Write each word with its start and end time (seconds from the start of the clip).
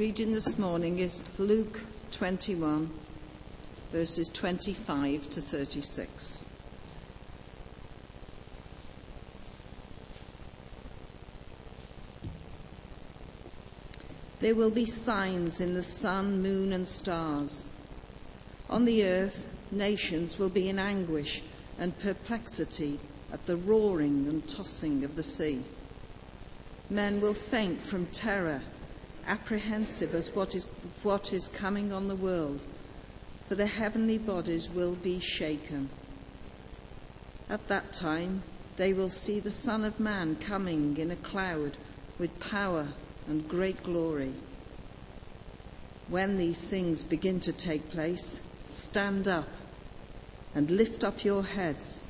reading 0.00 0.32
this 0.32 0.58
morning 0.58 0.98
is 0.98 1.28
Luke 1.38 1.82
21, 2.12 2.90
verses 3.92 4.30
25 4.30 5.28
to 5.28 5.42
36. 5.42 6.48
There 14.38 14.54
will 14.54 14.70
be 14.70 14.86
signs 14.86 15.60
in 15.60 15.74
the 15.74 15.82
sun, 15.82 16.40
moon, 16.40 16.72
and 16.72 16.88
stars. 16.88 17.66
On 18.70 18.86
the 18.86 19.04
earth, 19.04 19.50
nations 19.70 20.38
will 20.38 20.48
be 20.48 20.70
in 20.70 20.78
anguish 20.78 21.42
and 21.78 21.98
perplexity 21.98 22.98
at 23.34 23.44
the 23.44 23.58
roaring 23.58 24.26
and 24.28 24.48
tossing 24.48 25.04
of 25.04 25.14
the 25.14 25.22
sea. 25.22 25.60
Men 26.88 27.20
will 27.20 27.34
faint 27.34 27.82
from 27.82 28.06
terror, 28.06 28.62
apprehensive 29.30 30.12
as 30.12 30.34
what 30.34 30.56
is, 30.56 30.66
what 31.04 31.32
is 31.32 31.46
coming 31.48 31.92
on 31.92 32.08
the 32.08 32.16
world, 32.16 32.64
for 33.46 33.54
the 33.54 33.66
heavenly 33.66 34.18
bodies 34.18 34.68
will 34.68 34.96
be 34.96 35.20
shaken. 35.20 35.88
At 37.48 37.68
that 37.68 37.92
time, 37.92 38.42
they 38.76 38.92
will 38.92 39.08
see 39.08 39.38
the 39.38 39.50
Son 39.50 39.84
of 39.84 40.00
Man 40.00 40.34
coming 40.36 40.96
in 40.96 41.12
a 41.12 41.16
cloud 41.16 41.76
with 42.18 42.40
power 42.40 42.88
and 43.28 43.48
great 43.48 43.82
glory. 43.84 44.32
When 46.08 46.36
these 46.36 46.64
things 46.64 47.04
begin 47.04 47.38
to 47.40 47.52
take 47.52 47.90
place, 47.90 48.40
stand 48.64 49.28
up 49.28 49.48
and 50.56 50.70
lift 50.72 51.04
up 51.04 51.24
your 51.24 51.44
heads, 51.44 52.04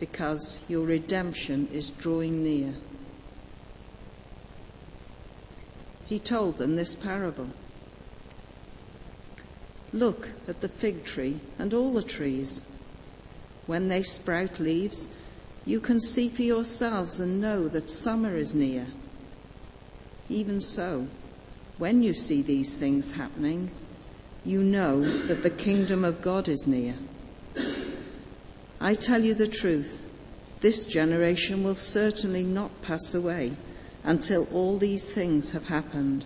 because 0.00 0.60
your 0.68 0.86
redemption 0.86 1.68
is 1.72 1.90
drawing 1.90 2.42
near. 2.42 2.74
He 6.08 6.18
told 6.18 6.56
them 6.56 6.76
this 6.76 6.94
parable. 6.94 7.48
Look 9.92 10.30
at 10.48 10.62
the 10.62 10.68
fig 10.68 11.04
tree 11.04 11.40
and 11.58 11.74
all 11.74 11.92
the 11.92 12.02
trees. 12.02 12.62
When 13.66 13.88
they 13.88 14.02
sprout 14.02 14.58
leaves, 14.58 15.10
you 15.66 15.80
can 15.80 16.00
see 16.00 16.30
for 16.30 16.42
yourselves 16.42 17.20
and 17.20 17.42
know 17.42 17.68
that 17.68 17.90
summer 17.90 18.34
is 18.34 18.54
near. 18.54 18.86
Even 20.30 20.62
so, 20.62 21.08
when 21.76 22.02
you 22.02 22.14
see 22.14 22.40
these 22.40 22.78
things 22.78 23.12
happening, 23.12 23.70
you 24.46 24.62
know 24.62 25.02
that 25.02 25.42
the 25.42 25.50
kingdom 25.50 26.06
of 26.06 26.22
God 26.22 26.48
is 26.48 26.66
near. 26.66 26.94
I 28.80 28.94
tell 28.94 29.22
you 29.22 29.34
the 29.34 29.46
truth, 29.46 30.06
this 30.60 30.86
generation 30.86 31.64
will 31.64 31.74
certainly 31.74 32.44
not 32.44 32.80
pass 32.80 33.14
away 33.14 33.52
until 34.08 34.48
all 34.52 34.78
these 34.78 35.12
things 35.12 35.52
have 35.52 35.68
happened. 35.68 36.24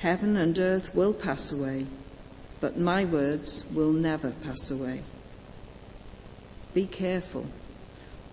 Heaven 0.00 0.36
and 0.36 0.58
earth 0.58 0.94
will 0.94 1.14
pass 1.14 1.52
away, 1.52 1.86
but 2.60 2.76
my 2.76 3.04
words 3.04 3.64
will 3.72 3.92
never 3.92 4.32
pass 4.32 4.70
away. 4.70 5.02
Be 6.74 6.84
careful, 6.86 7.46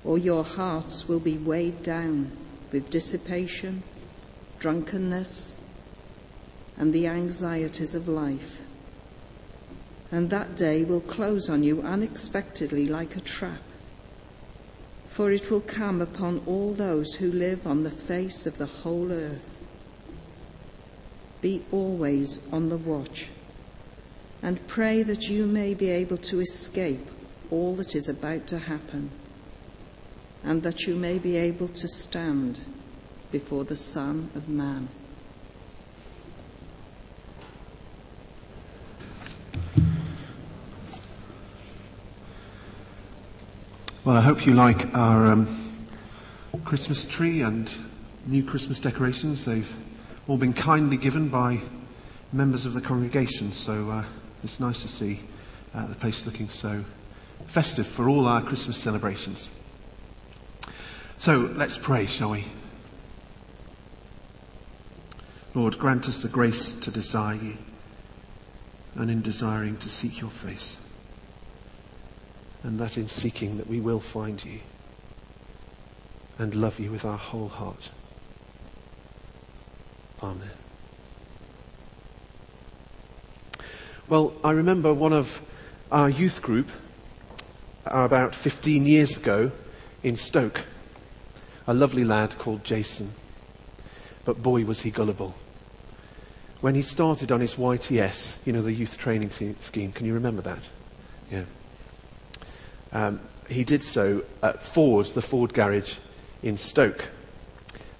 or 0.03 0.17
your 0.17 0.43
hearts 0.43 1.07
will 1.07 1.19
be 1.19 1.37
weighed 1.37 1.83
down 1.83 2.31
with 2.71 2.89
dissipation 2.89 3.83
drunkenness, 4.59 5.55
and 6.75 6.91
the 6.91 7.05
anxieties 7.05 7.93
of 7.93 8.07
life. 8.07 8.63
And 10.11 10.31
that 10.31 10.55
day 10.55 10.83
will 10.83 11.01
close 11.01 11.49
on 11.49 11.61
you 11.61 11.83
unexpectedly 11.83 12.87
like 12.87 13.15
a 13.15 13.19
trap, 13.19 13.61
for 15.15 15.31
it 15.31 15.49
will 15.49 15.61
come 15.61 16.01
upon 16.01 16.43
all 16.45 16.73
those 16.73 17.13
who 17.13 17.31
live 17.31 17.65
on 17.65 17.83
the 17.83 17.89
face 17.89 18.45
of 18.45 18.57
the 18.57 18.65
whole 18.65 19.13
earth. 19.13 19.61
Be 21.41 21.63
always 21.71 22.41
on 22.51 22.67
the 22.67 22.75
watch, 22.75 23.29
and 24.43 24.67
pray 24.67 25.03
that 25.03 25.29
you 25.29 25.45
may 25.45 25.73
be 25.73 25.89
able 25.89 26.17
to 26.17 26.41
escape 26.41 27.09
all 27.49 27.77
that 27.77 27.95
is 27.95 28.09
about 28.09 28.45
to 28.47 28.59
happen, 28.59 29.09
and 30.43 30.63
that 30.63 30.81
you 30.81 30.95
may 30.95 31.17
be 31.17 31.37
able 31.37 31.69
to 31.69 31.87
stand 31.87 32.59
before 33.31 33.63
the 33.63 33.77
Son 33.77 34.29
of 34.35 34.49
Man. 34.49 34.89
Well, 44.05 44.17
I 44.17 44.21
hope 44.21 44.45
you 44.45 44.53
like 44.53 44.95
our 44.95 45.25
um, 45.25 45.47
Christmas 46.63 47.05
tree 47.05 47.41
and 47.41 47.75
new 48.27 48.43
Christmas 48.43 48.79
decorations. 48.79 49.45
They've 49.45 49.75
all 50.27 50.37
been 50.37 50.53
kindly 50.53 50.95
given 50.95 51.27
by 51.27 51.61
members 52.31 52.67
of 52.67 52.73
the 52.73 52.81
congregation, 52.81 53.51
so 53.51 53.89
uh, 53.89 54.03
it's 54.43 54.59
nice 54.59 54.83
to 54.83 54.87
see 54.87 55.21
uh, 55.73 55.87
the 55.87 55.95
place 55.95 56.23
looking 56.23 56.49
so 56.49 56.85
festive 57.47 57.87
for 57.87 58.07
all 58.07 58.27
our 58.27 58.43
Christmas 58.43 58.77
celebrations. 58.77 59.49
So 61.17 61.51
let's 61.55 61.79
pray, 61.79 62.05
shall 62.05 62.29
we? 62.29 62.45
Lord, 65.55 65.79
grant 65.79 66.07
us 66.07 66.21
the 66.21 66.29
grace 66.29 66.73
to 66.73 66.91
desire 66.91 67.33
you 67.41 67.57
and 68.93 69.09
in 69.09 69.23
desiring 69.23 69.77
to 69.77 69.89
seek 69.89 70.21
your 70.21 70.29
face. 70.29 70.77
And 72.65 72.79
that 72.79 72.97
in 72.97 73.07
seeking 73.07 73.57
that 73.57 73.67
we 73.67 73.79
will 73.79 73.99
find 73.99 74.43
you 74.43 74.59
and 76.39 76.55
love 76.55 76.79
you 76.79 76.89
with 76.89 77.05
our 77.05 77.15
whole 77.15 77.47
heart. 77.47 77.91
Amen. 80.23 80.49
Well, 84.09 84.33
I 84.43 84.49
remember 84.49 84.95
one 84.95 85.13
of 85.13 85.43
our 85.91 86.09
youth 86.09 86.41
group 86.41 86.69
about 87.85 88.33
15 88.33 88.87
years 88.87 89.15
ago 89.15 89.51
in 90.01 90.15
Stoke, 90.15 90.65
a 91.67 91.73
lovely 91.75 92.03
lad 92.03 92.39
called 92.39 92.63
Jason. 92.63 93.13
But 94.23 94.41
boy, 94.41 94.65
was 94.65 94.81
he 94.81 94.89
gullible 94.89 95.35
when 96.61 96.73
he 96.73 96.81
started 96.81 97.31
on 97.31 97.41
his 97.41 97.53
YTS, 97.53 98.37
you 98.43 98.51
know, 98.51 98.63
the 98.63 98.73
youth 98.73 98.97
training 98.97 99.29
scheme. 99.29 99.91
Can 99.91 100.07
you 100.07 100.15
remember 100.15 100.41
that? 100.41 100.67
Yeah. 101.29 101.43
Um, 102.95 103.19
he 103.49 103.65
did 103.65 103.83
so 103.83 104.23
at 104.41 104.63
Ford's, 104.63 105.11
the 105.11 105.21
Ford 105.21 105.53
garage 105.53 105.97
in 106.41 106.57
Stoke. 106.57 107.09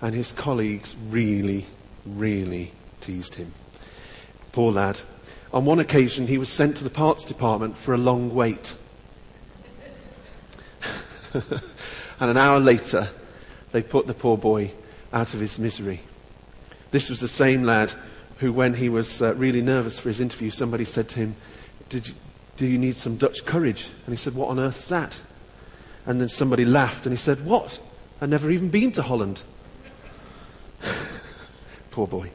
And 0.01 0.15
his 0.15 0.31
colleagues 0.31 0.95
really, 1.09 1.65
really 2.05 2.71
teased 3.01 3.35
him. 3.35 3.51
Poor 4.53 4.71
lad. 4.71 5.01
On 5.53 5.65
one 5.65 5.79
occasion, 5.79 6.27
he 6.27 6.37
was 6.37 6.47
sent 6.49 6.77
to 6.77 6.85
the 6.85 6.89
parts 6.89 7.25
department 7.25 7.75
for 7.75 7.93
a 7.93 7.97
long 7.97 8.33
wait. 8.33 8.75
and 11.33 11.43
an 12.19 12.37
hour 12.37 12.61
later, 12.61 13.09
they 13.73 13.83
put 13.83 14.07
the 14.07 14.13
poor 14.13 14.37
boy 14.37 14.71
out 15.11 15.33
of 15.33 15.41
his 15.41 15.59
misery. 15.59 15.99
This 16.91 17.09
was 17.09 17.19
the 17.19 17.27
same 17.27 17.63
lad 17.63 17.93
who, 18.37 18.53
when 18.53 18.75
he 18.75 18.87
was 18.87 19.21
uh, 19.21 19.33
really 19.35 19.61
nervous 19.61 19.99
for 19.99 20.07
his 20.07 20.21
interview, 20.21 20.51
somebody 20.51 20.85
said 20.85 21.09
to 21.09 21.19
him, 21.19 21.35
Did 21.89 22.07
you, 22.07 22.13
Do 22.57 22.65
you 22.65 22.77
need 22.77 22.95
some 22.95 23.17
Dutch 23.17 23.45
courage? 23.45 23.89
And 24.05 24.15
he 24.15 24.21
said, 24.21 24.35
What 24.35 24.49
on 24.49 24.59
earth 24.59 24.79
is 24.79 24.89
that? 24.89 25.21
And 26.05 26.21
then 26.21 26.29
somebody 26.29 26.65
laughed 26.65 27.05
and 27.05 27.13
he 27.13 27.17
said, 27.17 27.45
What? 27.45 27.81
I've 28.21 28.29
never 28.29 28.49
even 28.49 28.69
been 28.69 28.91
to 28.93 29.01
Holland. 29.01 29.43
Poor 31.91 32.07
boy. 32.07 32.31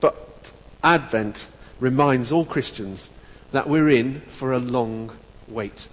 But 0.00 0.52
Advent 0.82 1.46
reminds 1.80 2.32
all 2.32 2.44
Christians 2.44 3.10
that 3.52 3.68
we're 3.68 3.90
in 3.90 4.20
for 4.22 4.52
a 4.52 4.58
long 4.58 5.10
wait. 5.46 5.88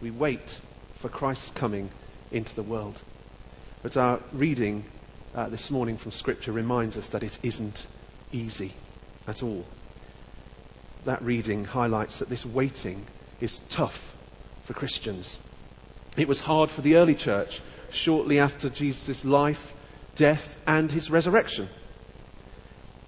We 0.00 0.10
wait 0.10 0.60
for 0.96 1.08
Christ's 1.08 1.50
coming 1.50 1.90
into 2.30 2.54
the 2.54 2.62
world. 2.62 3.02
But 3.82 3.96
our 3.96 4.20
reading 4.32 4.84
uh, 5.34 5.48
this 5.48 5.70
morning 5.70 5.96
from 5.96 6.12
Scripture 6.12 6.52
reminds 6.52 6.96
us 6.96 7.08
that 7.10 7.22
it 7.22 7.38
isn't 7.42 7.86
easy 8.32 8.72
at 9.26 9.42
all. 9.42 9.64
That 11.04 11.22
reading 11.22 11.64
highlights 11.64 12.20
that 12.20 12.28
this 12.28 12.46
waiting 12.46 13.06
is 13.40 13.58
tough 13.68 14.14
for 14.62 14.72
Christians. 14.72 15.38
It 16.16 16.28
was 16.28 16.40
hard 16.40 16.70
for 16.70 16.80
the 16.80 16.96
early 16.96 17.16
church 17.16 17.60
shortly 17.90 18.38
after 18.38 18.68
Jesus' 18.68 19.24
life, 19.24 19.74
death, 20.14 20.60
and 20.66 20.92
his 20.92 21.10
resurrection. 21.10 21.68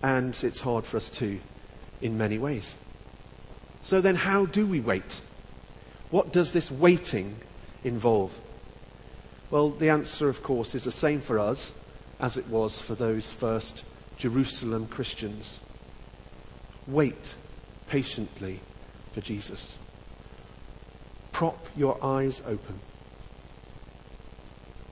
And 0.02 0.37
it's 0.43 0.61
hard 0.61 0.85
for 0.85 0.96
us 0.96 1.08
too, 1.08 1.41
in 2.02 2.19
many 2.19 2.37
ways. 2.37 2.75
So 3.82 4.00
then, 4.00 4.17
how 4.17 4.47
do 4.47 4.67
we 4.67 4.81
wait? 4.81 5.20
What 6.11 6.32
does 6.32 6.52
this 6.52 6.70
waiting 6.70 7.37
involve? 7.85 8.37
Well, 9.50 9.70
the 9.70 9.90
answer, 9.90 10.29
of 10.29 10.43
course, 10.43 10.75
is 10.75 10.85
the 10.85 10.93
same 10.93 11.20
for 11.20 11.38
us 11.38 11.73
as 12.19 12.37
it 12.37 12.49
was 12.49 12.81
for 12.81 12.94
those 12.94 13.31
first 13.31 13.85
Jerusalem 14.17 14.88
Christians. 14.88 15.61
Wait 16.87 17.37
patiently 17.88 18.60
for 19.12 19.20
Jesus. 19.20 19.76
Prop 21.32 21.69
your 21.76 22.02
eyes 22.02 22.40
open. 22.46 22.78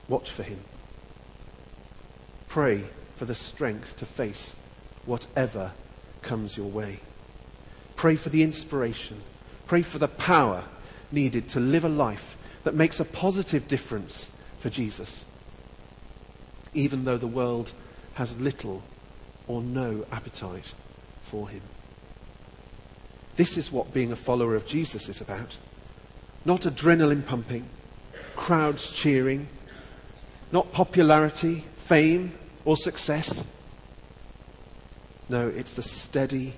Watch 0.09 0.29
for 0.29 0.43
him. 0.43 0.59
Pray 2.47 2.83
for 3.15 3.25
the 3.25 3.35
strength 3.35 3.97
to 3.97 4.05
face 4.05 4.55
whatever 5.05 5.71
comes 6.21 6.57
your 6.57 6.69
way. 6.69 6.99
Pray 7.95 8.15
for 8.15 8.29
the 8.29 8.43
inspiration. 8.43 9.21
Pray 9.67 9.81
for 9.81 9.97
the 9.97 10.07
power 10.07 10.63
needed 11.11 11.47
to 11.49 11.59
live 11.59 11.85
a 11.85 11.89
life 11.89 12.37
that 12.63 12.75
makes 12.75 12.99
a 12.99 13.05
positive 13.05 13.67
difference 13.67 14.29
for 14.59 14.69
Jesus, 14.69 15.23
even 16.73 17.05
though 17.05 17.17
the 17.17 17.27
world 17.27 17.71
has 18.15 18.37
little 18.39 18.83
or 19.47 19.61
no 19.61 20.05
appetite 20.11 20.73
for 21.21 21.49
him. 21.49 21.61
This 23.35 23.57
is 23.57 23.71
what 23.71 23.93
being 23.93 24.11
a 24.11 24.15
follower 24.15 24.55
of 24.55 24.65
Jesus 24.65 25.09
is 25.09 25.21
about. 25.21 25.57
Not 26.45 26.61
adrenaline 26.61 27.25
pumping, 27.25 27.65
crowds 28.35 28.91
cheering, 28.91 29.47
not 30.51 30.71
popularity, 30.71 31.63
fame, 31.77 32.33
or 32.65 32.77
success. 32.77 33.43
No, 35.29 35.47
it's 35.47 35.73
the 35.73 35.83
steady, 35.83 36.53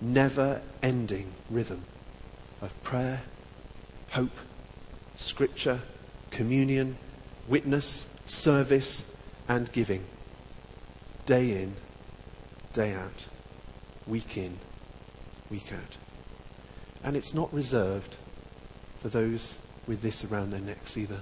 never 0.00 0.60
ending 0.82 1.32
rhythm 1.48 1.84
of 2.60 2.80
prayer, 2.82 3.22
hope, 4.10 4.36
scripture, 5.16 5.80
communion, 6.30 6.96
witness, 7.48 8.06
service, 8.26 9.04
and 9.48 9.70
giving. 9.72 10.04
Day 11.26 11.62
in, 11.62 11.74
day 12.72 12.92
out, 12.92 13.26
week 14.06 14.36
in, 14.36 14.58
week 15.50 15.72
out. 15.72 15.96
And 17.04 17.16
it's 17.16 17.34
not 17.34 17.52
reserved 17.52 18.16
for 19.00 19.08
those 19.08 19.56
with 19.86 20.02
this 20.02 20.24
around 20.24 20.50
their 20.50 20.60
necks 20.60 20.96
either. 20.96 21.20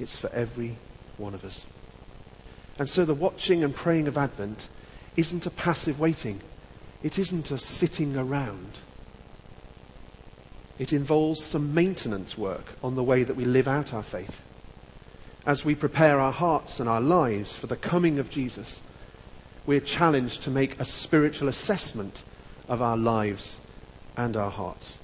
It's 0.00 0.18
for 0.18 0.30
every 0.30 0.76
one 1.16 1.34
of 1.34 1.44
us. 1.44 1.66
And 2.78 2.88
so 2.88 3.04
the 3.04 3.14
watching 3.14 3.64
and 3.64 3.74
praying 3.74 4.08
of 4.08 4.16
Advent 4.16 4.68
isn't 5.16 5.46
a 5.46 5.50
passive 5.50 5.98
waiting. 5.98 6.40
It 7.02 7.18
isn't 7.18 7.50
a 7.50 7.58
sitting 7.58 8.16
around. 8.16 8.80
It 10.78 10.92
involves 10.92 11.44
some 11.44 11.74
maintenance 11.74 12.38
work 12.38 12.74
on 12.82 12.94
the 12.94 13.02
way 13.02 13.24
that 13.24 13.34
we 13.34 13.44
live 13.44 13.66
out 13.66 13.92
our 13.92 14.02
faith. 14.02 14.42
As 15.44 15.64
we 15.64 15.74
prepare 15.74 16.20
our 16.20 16.32
hearts 16.32 16.78
and 16.78 16.88
our 16.88 17.00
lives 17.00 17.56
for 17.56 17.66
the 17.66 17.76
coming 17.76 18.18
of 18.18 18.30
Jesus, 18.30 18.80
we're 19.66 19.80
challenged 19.80 20.42
to 20.42 20.50
make 20.50 20.78
a 20.78 20.84
spiritual 20.84 21.48
assessment 21.48 22.22
of 22.68 22.80
our 22.80 22.96
lives 22.96 23.60
and 24.18 24.36
our 24.36 24.50
hearts. 24.50 24.98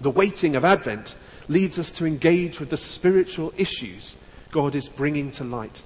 The 0.00 0.10
waiting 0.10 0.54
of 0.54 0.64
Advent 0.64 1.16
leads 1.48 1.80
us 1.80 1.90
to 1.92 2.06
engage 2.06 2.60
with 2.60 2.70
the 2.70 2.76
spiritual 2.76 3.52
issues 3.56 4.16
God 4.52 4.76
is 4.76 4.88
bringing 4.88 5.32
to 5.32 5.42
light 5.42 5.82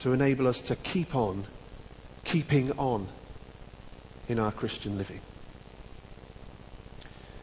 to 0.00 0.12
enable 0.12 0.48
us 0.48 0.60
to 0.62 0.74
keep 0.74 1.14
on 1.14 1.44
keeping 2.24 2.72
on 2.72 3.06
in 4.28 4.40
our 4.40 4.50
Christian 4.50 4.98
living. 4.98 5.20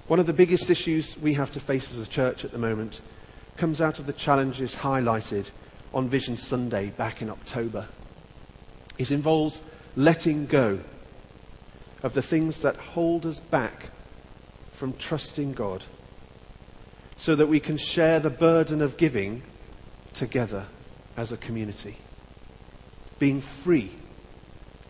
One 0.07 0.19
of 0.19 0.25
the 0.25 0.33
biggest 0.33 0.69
issues 0.69 1.17
we 1.17 1.35
have 1.35 1.51
to 1.51 1.61
face 1.61 1.89
as 1.93 2.05
a 2.05 2.09
church 2.09 2.43
at 2.43 2.51
the 2.51 2.57
moment 2.57 2.99
comes 3.55 3.79
out 3.79 3.99
of 3.99 4.07
the 4.07 4.13
challenges 4.13 4.75
highlighted 4.75 5.51
on 5.93 6.09
Vision 6.09 6.35
Sunday 6.35 6.89
back 6.89 7.21
in 7.21 7.29
October. 7.29 7.87
It 8.97 9.11
involves 9.11 9.61
letting 9.95 10.45
go 10.45 10.79
of 12.03 12.13
the 12.13 12.21
things 12.21 12.61
that 12.61 12.75
hold 12.75 13.25
us 13.25 13.39
back 13.39 13.89
from 14.79 14.93
trusting 14.93 15.51
God 15.51 15.83
so 17.17 17.35
that 17.35 17.47
we 17.47 17.59
can 17.59 17.75
share 17.75 18.21
the 18.21 18.29
burden 18.29 18.81
of 18.81 18.95
giving 18.95 19.41
together 20.13 20.67
as 21.17 21.33
a 21.33 21.37
community. 21.37 21.97
Being 23.19 23.41
free 23.41 23.91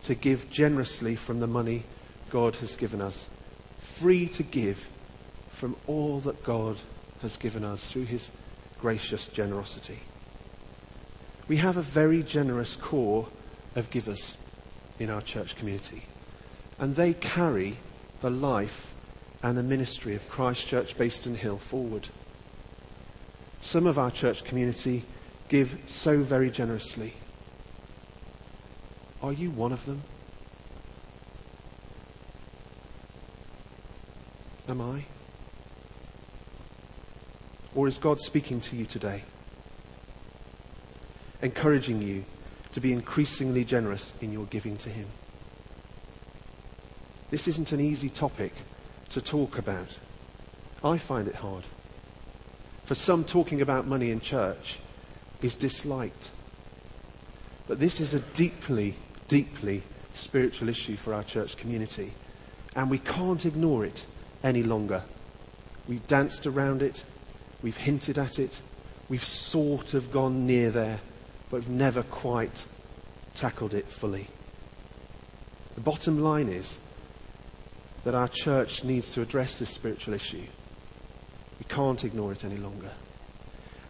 to 0.04 0.14
give 0.14 0.52
generously 0.52 1.16
from 1.16 1.40
the 1.40 1.48
money 1.48 1.86
God 2.30 2.58
has 2.58 2.76
given 2.76 3.02
us. 3.02 3.30
Free 3.80 4.28
to 4.28 4.44
give 4.44 4.88
from 5.50 5.76
all 5.88 6.20
that 6.20 6.44
God 6.44 6.78
has 7.24 7.36
given 7.36 7.64
us 7.64 7.90
through 7.90 8.06
his 8.06 8.30
gracious 8.80 9.28
generosity. 9.28 9.98
We 11.48 11.58
have 11.58 11.78
a 11.78 11.82
very 11.82 12.22
generous 12.22 12.76
core 12.76 13.28
of 13.76 13.90
givers 13.90 14.38
in 15.00 15.10
our 15.10 15.22
church 15.22 15.56
community, 15.56 16.04
and 16.78 16.96
they 16.96 17.16
carry 17.16 17.78
the 18.22 18.30
life 18.30 18.94
and 19.42 19.58
the 19.58 19.64
ministry 19.64 20.16
of 20.16 20.30
Christ 20.30 20.68
Church 20.68 20.98
Bayston 20.98 21.36
Hill 21.36 21.58
forward. 21.58 22.10
Some 23.62 23.88
of 23.88 23.98
our 23.98 24.12
church 24.12 24.44
community 24.44 25.04
give 25.48 25.78
so 25.88 26.20
very 26.20 26.50
generously. 26.50 27.14
Are 29.22 29.34
you 29.34 29.50
one 29.52 29.72
of 29.72 29.86
them? 29.86 30.02
Am 34.70 34.82
I? 34.82 35.06
Or 37.76 37.88
is 37.88 37.98
God 37.98 38.20
speaking 38.20 38.62
to 38.62 38.76
you 38.76 38.86
today? 38.86 39.24
Encouraging 41.42 42.02
you 42.02 42.26
to 42.74 42.80
be 42.80 42.94
increasingly 42.94 43.64
generous 43.64 44.14
in 44.22 44.32
your 44.32 44.46
giving 44.46 44.78
to 44.78 44.90
Him. 44.90 45.08
This 47.30 47.48
isn't 47.48 47.72
an 47.72 47.80
easy 47.80 48.10
topic 48.10 48.54
to 49.10 49.22
talk 49.22 49.58
about. 49.58 49.98
I 50.84 50.98
find 50.98 51.28
it 51.28 51.36
hard. 51.36 51.64
For 52.84 52.96
some, 52.96 53.24
talking 53.24 53.62
about 53.62 53.88
money 53.88 54.12
in 54.12 54.20
church 54.20 54.80
is 55.42 55.56
disliked. 55.56 56.32
But 57.68 57.80
this 57.80 58.00
is 58.02 58.14
a 58.14 58.20
deeply, 58.20 58.96
deeply 59.28 59.84
spiritual 60.14 60.70
issue 60.70 60.96
for 60.96 61.14
our 61.14 61.24
church 61.24 61.58
community. 61.58 62.14
And 62.76 62.90
we 62.90 63.00
can't 63.00 63.46
ignore 63.46 63.86
it 63.86 64.06
any 64.44 64.64
longer. 64.64 65.04
We've 65.88 66.06
danced 66.08 66.46
around 66.48 66.82
it, 66.82 67.04
we've 67.62 67.78
hinted 67.78 68.18
at 68.18 68.40
it, 68.40 68.62
we've 69.08 69.24
sort 69.24 69.94
of 69.94 70.12
gone 70.12 70.46
near 70.46 70.70
there, 70.70 71.00
but 71.50 71.62
we've 71.62 71.70
never 71.70 72.04
quite 72.04 72.66
tackled 73.34 73.74
it 73.74 73.90
fully. 73.90 74.28
The 75.76 75.82
bottom 75.82 76.22
line 76.22 76.50
is 76.50 76.78
that 78.04 78.16
our 78.16 78.28
church 78.28 78.84
needs 78.84 79.12
to 79.12 79.22
address 79.22 79.60
this 79.60 79.70
spiritual 79.70 80.14
issue. 80.14 80.46
We 81.60 81.66
can't 81.68 82.04
ignore 82.04 82.32
it 82.32 82.46
any 82.46 82.58
longer. 82.58 82.92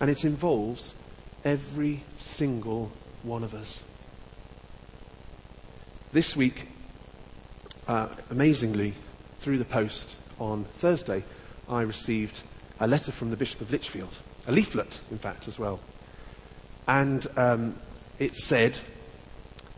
And 0.02 0.10
it 0.10 0.26
involves 0.26 0.96
every 1.46 2.02
single 2.18 2.92
one 3.24 3.44
of 3.44 3.54
us. 3.54 3.84
This 6.12 6.36
week, 6.36 6.68
uh, 7.88 8.10
amazingly, 8.32 8.94
through 9.40 9.58
the 9.58 9.66
post 9.66 10.16
on 10.40 10.66
Thursday, 10.66 11.24
I 11.68 11.82
received 11.82 12.44
a 12.80 12.88
letter 12.88 13.12
from 13.12 13.30
the 13.30 13.38
Bishop 13.38 13.62
of 13.62 13.72
Lichfield, 13.72 14.16
a 14.48 14.52
leaflet, 14.52 15.02
in 15.12 15.20
fact, 15.20 15.48
as 15.48 15.60
well. 15.60 15.80
And 16.88 17.28
um, 17.38 17.76
it 18.18 18.36
said, 18.36 18.80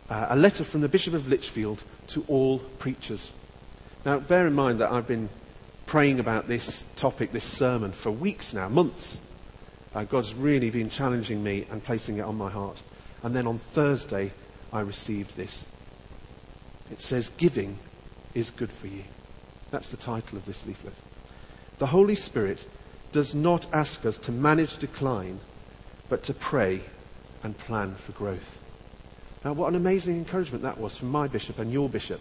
uh, 0.08 0.26
a 0.30 0.36
letter 0.36 0.64
from 0.64 0.80
the 0.80 0.88
Bishop 0.88 1.14
of 1.14 1.28
Lichfield 1.28 1.84
to 2.08 2.24
all 2.28 2.58
preachers. 2.58 3.32
Now, 4.04 4.18
bear 4.18 4.48
in 4.48 4.54
mind 4.54 4.80
that 4.80 4.90
I've 4.90 5.06
been 5.06 5.28
praying 5.86 6.18
about 6.18 6.48
this 6.48 6.84
topic, 6.96 7.30
this 7.30 7.44
sermon, 7.44 7.92
for 7.92 8.10
weeks 8.10 8.52
now, 8.52 8.68
months. 8.68 9.20
Uh, 9.94 10.02
God's 10.02 10.34
really 10.34 10.70
been 10.70 10.90
challenging 10.90 11.42
me 11.42 11.66
and 11.70 11.84
placing 11.84 12.18
it 12.18 12.22
on 12.22 12.36
my 12.36 12.50
heart. 12.50 12.82
And 13.22 13.32
then 13.32 13.46
on 13.46 13.58
Thursday, 13.58 14.32
I 14.72 14.80
received 14.80 15.36
this. 15.36 15.64
It 16.90 17.00
says, 17.00 17.30
Giving 17.36 17.78
is 18.34 18.50
good 18.50 18.72
for 18.72 18.88
you. 18.88 19.04
That's 19.70 19.90
the 19.90 19.96
title 19.96 20.36
of 20.36 20.46
this 20.46 20.66
leaflet. 20.66 20.94
The 21.78 21.86
Holy 21.86 22.16
Spirit 22.16 22.66
does 23.12 23.36
not 23.36 23.72
ask 23.72 24.04
us 24.04 24.18
to 24.18 24.32
manage 24.32 24.78
decline, 24.78 25.38
but 26.08 26.24
to 26.24 26.34
pray 26.34 26.80
and 27.44 27.56
plan 27.56 27.94
for 27.94 28.12
growth. 28.12 28.58
Now, 29.44 29.52
what 29.52 29.68
an 29.68 29.76
amazing 29.76 30.16
encouragement 30.16 30.64
that 30.64 30.80
was 30.80 30.96
from 30.96 31.10
my 31.10 31.28
bishop 31.28 31.60
and 31.60 31.72
your 31.72 31.88
bishop 31.88 32.20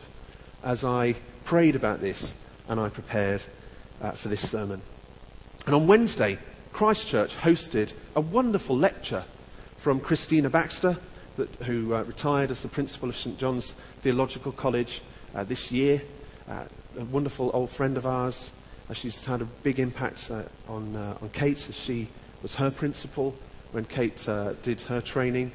as 0.64 0.84
I 0.84 1.16
prayed 1.44 1.76
about 1.76 2.02
this 2.02 2.36
and 2.68 2.80
I 2.80 2.90
prepared 2.90 3.42
uh, 4.02 4.12
for 4.12 4.30
this 4.30 4.50
sermon. 4.50 4.82
And 5.66 5.76
on 5.76 5.88
Wednesday, 5.88 6.40
Christchurch 6.74 7.36
hosted 7.36 7.94
a 8.16 8.22
wonderful 8.22 8.76
lecture 8.76 9.24
from 9.78 10.00
Christina 10.00 10.50
Baxter, 10.50 10.98
that, 11.38 11.50
who 11.64 11.94
uh, 11.94 12.04
retired 12.04 12.52
as 12.52 12.62
the 12.62 12.68
principal 12.68 13.10
of 13.10 13.18
St 13.18 13.38
John's 13.38 13.72
Theological 14.02 14.52
College 14.52 15.02
uh, 15.36 15.44
this 15.44 15.72
year. 15.72 16.02
Uh, 16.50 16.64
a 16.98 17.06
wonderful 17.06 17.52
old 17.54 17.70
friend 17.70 17.98
of 17.98 18.06
ours. 18.06 18.52
Uh, 18.90 18.94
she's 18.94 19.24
had 19.26 19.42
a 19.42 19.46
big 19.46 19.80
impact 19.80 20.30
uh, 20.32 20.44
on, 20.68 20.96
on 20.96 21.30
Kate 21.34 21.68
as 21.70 21.76
she 21.76 22.08
was 22.42 22.56
her 22.56 22.72
principal 22.72 23.36
when 23.72 23.86
Kate 23.86 24.28
did 24.62 24.82
her 24.82 25.02
training. 25.02 25.52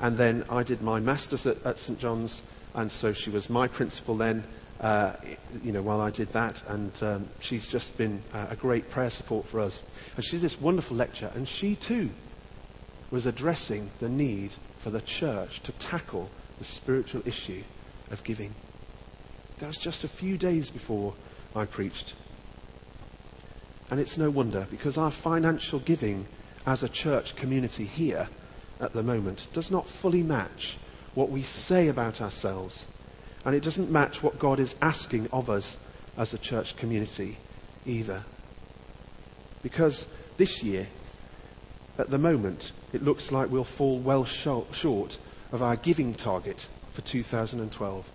And 0.00 0.16
then 0.16 0.44
I 0.50 0.64
did 0.64 0.82
my 0.82 0.98
master's 0.98 1.46
at, 1.46 1.64
at 1.64 1.78
St 1.78 1.98
John's, 1.98 2.42
and 2.74 2.90
so 2.90 3.12
she 3.12 3.30
was 3.30 3.48
my 3.48 3.68
principal 3.68 4.16
then 4.16 4.44
uh, 4.82 5.12
you 5.62 5.70
know, 5.70 5.80
while 5.80 6.00
I 6.00 6.10
did 6.10 6.30
that, 6.30 6.62
and 6.66 7.02
um, 7.02 7.28
she's 7.40 7.68
just 7.68 7.96
been 7.96 8.20
uh, 8.34 8.48
a 8.50 8.56
great 8.56 8.90
prayer 8.90 9.10
support 9.10 9.46
for 9.46 9.60
us. 9.60 9.82
And 10.16 10.24
she 10.24 10.32
did 10.32 10.40
this 10.40 10.60
wonderful 10.60 10.96
lecture, 10.96 11.30
and 11.34 11.48
she 11.48 11.76
too 11.76 12.10
was 13.10 13.26
addressing 13.26 13.90
the 14.00 14.08
need 14.08 14.52
for 14.78 14.90
the 14.90 15.00
church 15.00 15.62
to 15.62 15.72
tackle 15.72 16.30
the 16.58 16.64
spiritual 16.64 17.22
issue 17.24 17.62
of 18.10 18.24
giving. 18.24 18.52
That 19.58 19.68
was 19.68 19.78
just 19.78 20.02
a 20.02 20.08
few 20.08 20.36
days 20.36 20.70
before 20.70 21.14
I 21.54 21.66
preached. 21.66 22.14
And 23.90 24.00
it's 24.00 24.18
no 24.18 24.30
wonder 24.30 24.66
because 24.70 24.98
our 24.98 25.10
financial 25.10 25.78
giving 25.78 26.26
as 26.66 26.82
a 26.82 26.88
church 26.88 27.36
community 27.36 27.84
here 27.84 28.28
at 28.80 28.92
the 28.92 29.02
moment 29.02 29.46
does 29.52 29.70
not 29.70 29.88
fully 29.88 30.22
match 30.22 30.78
what 31.14 31.30
we 31.30 31.42
say 31.42 31.88
about 31.88 32.20
ourselves. 32.20 32.86
And 33.44 33.54
it 33.54 33.62
doesn't 33.62 33.90
match 33.90 34.22
what 34.22 34.38
God 34.38 34.60
is 34.60 34.76
asking 34.80 35.28
of 35.32 35.50
us 35.50 35.76
as 36.16 36.32
a 36.32 36.38
church 36.38 36.76
community 36.76 37.38
either. 37.84 38.24
Because 39.62 40.06
this 40.36 40.62
year, 40.62 40.86
at 41.98 42.10
the 42.10 42.18
moment, 42.18 42.72
it 42.92 43.02
looks 43.02 43.32
like 43.32 43.50
we'll 43.50 43.64
fall 43.64 43.98
well 43.98 44.24
short 44.24 45.18
of 45.50 45.62
our 45.62 45.76
giving 45.76 46.14
target 46.14 46.68
for 46.92 47.02
2012 47.02 48.10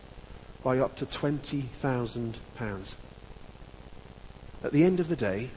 by 0.63 0.79
up 0.79 0.95
to 0.97 1.05
£20,000. 1.05 2.95
At 4.63 4.71
the 4.71 4.83
end 4.83 4.99
of 4.99 5.07
the 5.07 5.15
day, 5.15 5.49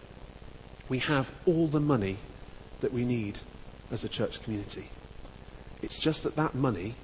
we 0.89 0.99
have 0.99 1.33
all 1.47 1.67
the 1.67 1.81
money 1.81 2.19
that 2.81 2.93
we 2.93 3.05
need 3.05 3.39
as 3.91 4.05
a 4.05 4.09
church 4.09 4.43
community. 4.43 4.91
It's 5.83 5.99
just 5.99 6.23
that 6.25 6.37
that 6.37 6.55
money 6.55 6.95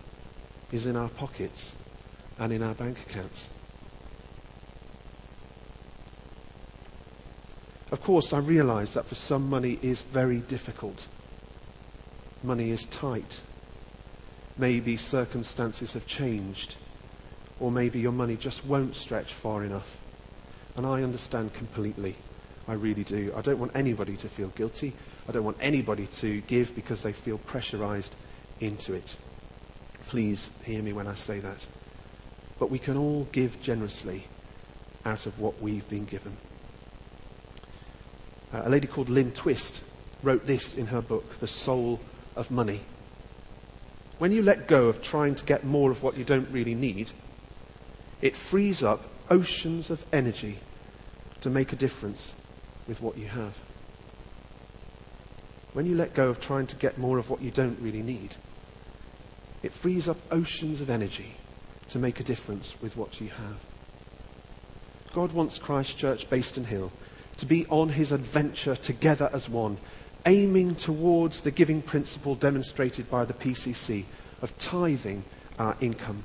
is 0.71 0.87
in 0.87 0.97
our 0.97 1.09
pockets 1.09 1.75
and 2.39 2.53
in 2.53 2.63
our 2.63 2.75
bank 2.75 2.99
accounts. 3.09 3.49
Of 7.93 8.03
course, 8.03 8.33
I 8.33 8.39
realise 8.39 8.95
that 8.95 9.07
for 9.07 9.15
some, 9.15 9.49
money 9.49 9.79
is 9.81 10.03
very 10.03 10.41
difficult. 10.41 11.07
Money 12.43 12.71
is 12.71 12.87
tight. 12.87 13.41
Maybe 14.59 14.97
circumstances 14.97 15.93
have 15.93 16.07
changed, 16.07 16.77
or 17.61 17.71
maybe 17.71 18.01
your 18.01 18.13
money 18.13 18.37
just 18.37 18.65
won't 18.65 18.97
stretch 18.97 19.33
far 19.33 19.63
enough. 19.65 19.99
And 20.77 20.85
I 20.85 21.03
understand 21.03 21.55
completely. 21.55 22.17
I 22.69 22.73
really 22.73 23.05
do. 23.05 23.33
I 23.37 23.41
don't 23.41 23.59
want 23.59 23.77
anybody 23.77 24.17
to 24.17 24.29
feel 24.29 24.49
guilty. 24.49 24.93
I 25.29 25.33
don't 25.33 25.45
want 25.45 25.59
anybody 25.61 26.07
to 26.19 26.41
give 26.43 26.75
because 26.75 27.03
they 27.03 27.13
feel 27.13 27.39
pressurized 27.39 28.15
into 28.61 28.95
it. 28.95 29.17
Please 30.09 30.51
hear 30.65 30.83
me 30.83 30.93
when 30.93 31.07
I 31.07 31.15
say 31.15 31.39
that. 31.41 31.67
But 32.59 32.71
we 32.71 32.79
can 32.79 32.97
all 32.97 33.29
give 33.33 33.61
generously 33.61 34.25
out 35.05 35.27
of 35.27 35.39
what 35.39 35.61
we've 35.61 35.89
been 35.89 36.05
given. 36.05 36.37
Uh, 38.53 38.63
a 38.65 38.69
lady 38.69 38.87
called 38.87 39.09
Lynn 39.09 39.33
Twist 39.33 39.83
wrote 40.23 40.47
this 40.47 40.75
in 40.75 40.87
her 40.87 41.03
book, 41.03 41.39
The 41.39 41.47
Soul 41.47 42.01
of 42.35 42.51
Money. 42.51 42.81
When 44.19 44.33
you 44.33 44.43
let 44.43 44.67
go 44.67 44.89
of 44.89 45.03
trying 45.03 45.35
to 45.35 45.45
get 45.45 45.65
more 45.65 45.91
of 45.91 46.03
what 46.03 46.17
you 46.17 46.25
don't 46.25 46.49
really 46.51 46.75
need, 46.75 47.13
it 48.23 48.35
frees 48.35 48.83
up 48.83 49.07
oceans 49.31 49.91
of 49.91 50.05
energy 50.13 50.59
to 51.43 51.51
make 51.51 51.73
a 51.73 51.77
difference 51.77 52.35
with 52.89 53.03
what 53.03 53.19
you 53.19 53.27
have. 53.27 53.59
When 55.75 55.85
you 55.85 55.95
let 55.95 56.15
go 56.15 56.31
of 56.31 56.41
trying 56.41 56.67
to 56.69 56.77
get 56.77 56.97
more 56.97 57.19
of 57.19 57.29
what 57.29 57.43
you 57.43 57.51
don't 57.51 57.79
really 57.81 58.03
need, 58.03 58.37
it 59.63 59.73
frees 59.73 60.09
up 60.09 60.17
oceans 60.31 60.81
of 60.81 60.89
energy 60.89 61.37
to 61.91 61.99
make 61.99 62.21
a 62.21 62.25
difference 62.25 62.75
with 62.81 62.97
what 62.97 63.21
you 63.21 63.29
have. 63.29 63.57
God 65.13 65.33
wants 65.33 65.59
Christ 65.59 65.99
Christchurch 65.99 66.29
Bayston 66.29 66.67
Hill 66.67 66.93
to 67.39 67.47
be 67.47 67.67
on 67.67 67.91
his 67.91 68.13
adventure 68.13 68.77
together 68.77 69.31
as 69.33 69.49
one, 69.49 69.79
aiming 70.27 70.75
towards 70.75 71.41
the 71.41 71.51
giving 71.51 71.83
principle 71.83 72.35
demonstrated 72.35 73.11
by 73.11 73.25
the 73.25 73.35
PCC 73.35 74.05
of 74.43 74.57
tithing 74.59 75.25
our 75.59 75.77
income. 75.81 76.25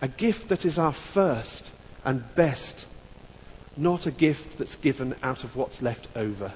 A 0.00 0.08
gift 0.08 0.48
that 0.48 0.64
is 0.64 0.78
our 0.78 0.92
first 0.92 1.70
and 2.04 2.34
best, 2.34 2.86
not 3.76 4.06
a 4.06 4.10
gift 4.10 4.58
that's 4.58 4.76
given 4.76 5.14
out 5.22 5.44
of 5.44 5.56
what's 5.56 5.82
left 5.82 6.08
over. 6.16 6.52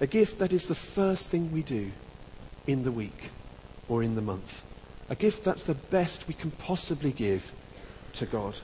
A 0.00 0.06
gift 0.06 0.38
that 0.38 0.52
is 0.52 0.66
the 0.66 0.74
first 0.74 1.30
thing 1.30 1.52
we 1.52 1.62
do 1.62 1.92
in 2.66 2.84
the 2.84 2.92
week 2.92 3.30
or 3.88 4.02
in 4.02 4.14
the 4.14 4.22
month. 4.22 4.62
A 5.08 5.14
gift 5.14 5.44
that's 5.44 5.64
the 5.64 5.74
best 5.74 6.26
we 6.26 6.34
can 6.34 6.50
possibly 6.50 7.12
give 7.12 7.52
to 8.14 8.26
God. 8.26 8.56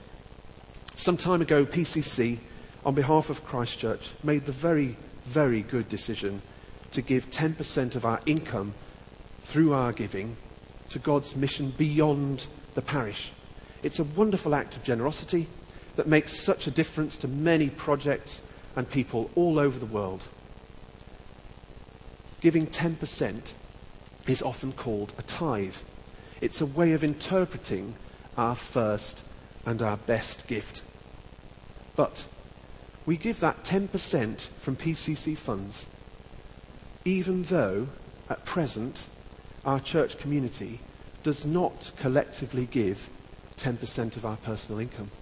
Some 0.96 1.16
time 1.16 1.40
ago, 1.40 1.64
PCC 1.64 2.38
on 2.84 2.94
behalf 2.94 3.30
of 3.30 3.44
Christchurch, 3.44 4.11
made 4.22 4.44
the 4.44 4.52
very, 4.52 4.96
very 5.25 5.62
good 5.62 5.88
decision 5.88 6.42
to 6.90 7.00
give 7.00 7.30
10% 7.30 7.96
of 7.96 8.04
our 8.04 8.20
income 8.26 8.75
through 9.40 9.72
our 9.72 9.92
giving 9.92 10.37
to 10.90 10.99
God's 10.99 11.37
mission 11.37 11.72
beyond 11.78 12.46
the 12.75 12.82
parish. 12.82 13.32
It's 13.82 13.99
a 13.99 14.04
wonderful 14.04 14.54
act 14.54 14.76
of 14.76 14.84
generosity 14.84 15.46
that 15.96 16.06
makes 16.06 16.38
such 16.38 16.66
a 16.66 16.70
difference 16.70 17.16
to 17.18 17.28
many 17.28 17.70
projects 17.70 18.42
and 18.76 18.88
people 18.88 19.30
all 19.34 19.58
over 19.58 19.78
the 19.78 19.87
world. 19.87 20.28
Giving 22.40 22.66
10% 22.66 23.52
is 24.26 24.42
often 24.42 24.72
called 24.72 25.12
a 25.18 25.22
tithe. 25.22 25.76
It's 26.42 26.61
a 26.61 26.66
way 26.66 26.92
of 26.92 27.04
interpreting 27.04 27.94
our 28.37 28.56
first 28.56 29.22
and 29.64 29.80
our 29.80 29.96
best 29.96 30.49
gift. 30.49 30.82
But 31.94 32.26
we 33.06 33.16
give 33.16 33.38
that 33.40 33.62
10% 33.62 34.49
from 34.58 34.75
PCC 34.75 35.38
funds, 35.38 35.87
even 37.04 37.44
though 37.44 37.87
at 38.28 38.44
present 38.44 39.06
our 39.64 39.78
church 39.78 40.18
community 40.18 40.80
does 41.22 41.46
not 41.46 41.92
collectively 41.96 42.66
give 42.66 43.08
10% 43.56 44.16
of 44.16 44.26
our 44.26 44.37
personal 44.37 44.80
income. 44.80 45.12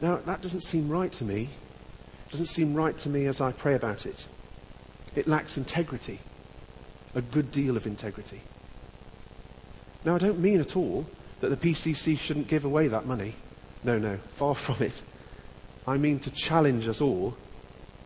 Now, 0.00 0.16
that 0.16 0.42
doesn't 0.42 0.62
seem 0.64 0.88
right 0.88 1.12
to 1.12 1.24
me. 1.24 1.48
It 2.26 2.32
doesn't 2.32 2.46
seem 2.46 2.74
right 2.74 2.98
to 2.98 3.08
me 3.08 3.26
as 3.26 3.40
I 3.40 3.52
pray 3.52 3.76
about 3.76 4.04
it. 4.04 4.26
It 5.14 5.28
lacks 5.28 5.56
integrity, 5.56 6.18
a 7.14 7.22
good 7.22 7.50
deal 7.50 7.76
of 7.76 7.86
integrity. 7.86 8.40
Now, 10.04 10.14
I 10.14 10.18
don't 10.18 10.40
mean 10.40 10.60
at 10.60 10.76
all 10.76 11.06
that 11.40 11.48
the 11.48 11.72
PCC 11.72 12.18
shouldn't 12.18 12.48
give 12.48 12.64
away 12.64 12.88
that 12.88 13.06
money. 13.06 13.34
No, 13.84 13.98
no, 13.98 14.18
far 14.28 14.54
from 14.56 14.84
it. 14.84 15.02
I 15.86 15.96
mean 15.96 16.20
to 16.20 16.30
challenge 16.30 16.88
us 16.88 17.00
all 17.00 17.36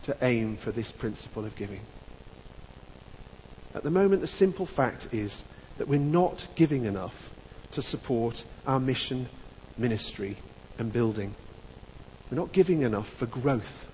to 0.05 0.17
aim 0.23 0.57
for 0.57 0.71
this 0.71 0.93
principle 0.93 1.45
of 1.45 1.57
giving. 1.57 1.81
At 3.75 3.83
the 3.83 3.91
moment, 3.91 4.23
the 4.23 4.29
simple 4.29 4.65
fact 4.65 5.09
is 5.13 5.45
that 5.77 5.89
we're 5.89 5.99
not 5.99 6.49
giving 6.55 6.87
enough 6.87 7.31
to 7.73 7.83
support 7.83 8.45
our 8.67 8.81
mission, 8.81 9.29
ministry, 9.77 10.37
and 10.79 10.93
building. 10.93 11.35
We're 12.31 12.39
not 12.39 12.53
giving 12.53 12.83
enough 12.83 13.09
for 13.09 13.27
growth. 13.27 13.87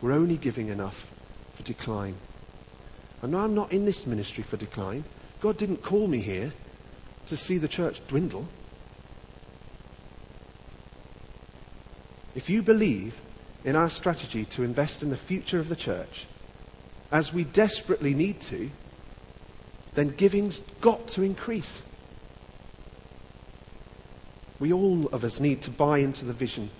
We're 0.00 0.12
only 0.12 0.36
giving 0.36 0.68
enough 0.68 1.10
for 1.54 1.62
decline. 1.62 2.16
And 3.22 3.36
I'm 3.36 3.54
not 3.54 3.72
in 3.72 3.84
this 3.84 4.06
ministry 4.06 4.42
for 4.42 4.56
decline. 4.56 5.04
God 5.40 5.56
didn't 5.56 5.82
call 5.82 6.06
me 6.06 6.20
here 6.20 6.52
to 7.26 7.36
see 7.36 7.58
the 7.58 7.68
church 7.68 8.00
dwindle. 8.08 8.48
If 12.34 12.48
you 12.48 12.62
believe 12.62 13.20
in 13.64 13.74
our 13.74 13.90
strategy 13.90 14.44
to 14.46 14.62
invest 14.62 15.02
in 15.02 15.10
the 15.10 15.16
future 15.16 15.58
of 15.58 15.68
the 15.68 15.76
church, 15.76 16.26
as 17.10 17.32
we 17.32 17.44
desperately 17.44 18.14
need 18.14 18.40
to, 18.42 18.70
then 19.94 20.08
giving's 20.08 20.60
got 20.80 21.08
to 21.08 21.22
increase. 21.22 21.82
We 24.60 24.72
all 24.72 25.06
of 25.08 25.24
us 25.24 25.40
need 25.40 25.62
to 25.62 25.70
buy 25.70 25.98
into 25.98 26.24
the 26.24 26.32
vision 26.32 26.70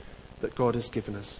that 0.40 0.54
God 0.54 0.74
has 0.74 0.88
given 0.88 1.14
us. 1.14 1.38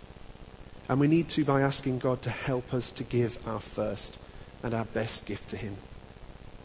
And 0.88 0.98
we 1.00 1.06
need 1.06 1.28
to 1.30 1.44
by 1.44 1.60
asking 1.60 1.98
God 1.98 2.22
to 2.22 2.30
help 2.30 2.72
us 2.72 2.90
to 2.92 3.04
give 3.04 3.46
our 3.46 3.60
first 3.60 4.16
and 4.62 4.74
our 4.74 4.84
best 4.86 5.24
gift 5.24 5.48
to 5.50 5.56
Him, 5.56 5.76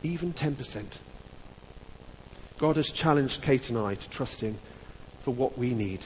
even 0.02 0.34
10%. 0.34 1.00
God 2.58 2.76
has 2.76 2.92
challenged 2.92 3.42
Kate 3.42 3.70
and 3.70 3.78
I 3.78 3.96
to 3.96 4.10
trust 4.10 4.42
Him 4.42 4.58
for 5.22 5.32
what 5.32 5.58
we 5.58 5.74
need 5.74 6.06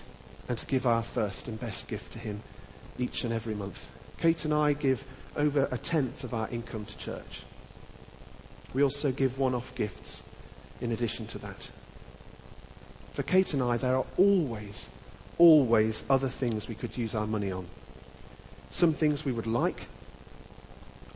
and 0.49 0.57
to 0.57 0.65
give 0.65 0.85
our 0.85 1.03
first 1.03 1.47
and 1.47 1.59
best 1.59 1.87
gift 1.87 2.13
to 2.13 2.19
Him 2.19 2.41
each 2.97 3.23
and 3.23 3.33
every 3.33 3.55
month. 3.55 3.89
Kate 4.17 4.43
and 4.45 4.53
I 4.53 4.73
give 4.73 5.05
over 5.35 5.67
a 5.71 5.77
tenth 5.77 6.23
of 6.23 6.33
our 6.33 6.47
income 6.49 6.85
to 6.85 6.97
church. 6.97 7.43
We 8.73 8.83
also 8.83 9.11
give 9.11 9.37
one 9.37 9.53
off 9.53 9.75
gifts 9.75 10.23
in 10.81 10.91
addition 10.91 11.27
to 11.27 11.37
that. 11.39 11.69
For 13.13 13.23
Kate 13.23 13.53
and 13.53 13.63
I, 13.63 13.77
there 13.77 13.95
are 13.95 14.05
always, 14.17 14.89
always 15.37 16.03
other 16.09 16.29
things 16.29 16.67
we 16.67 16.75
could 16.75 16.97
use 16.97 17.15
our 17.15 17.27
money 17.27 17.51
on. 17.51 17.67
Some 18.69 18.93
things 18.93 19.25
we 19.25 19.31
would 19.31 19.47
like, 19.47 19.87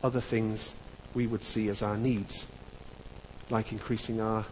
other 0.02 0.20
things 0.20 0.74
we 1.14 1.26
would 1.26 1.44
see 1.44 1.68
as 1.68 1.82
our 1.82 1.96
needs, 1.96 2.46
like 3.50 3.72
increasing 3.72 4.20
our 4.20 4.44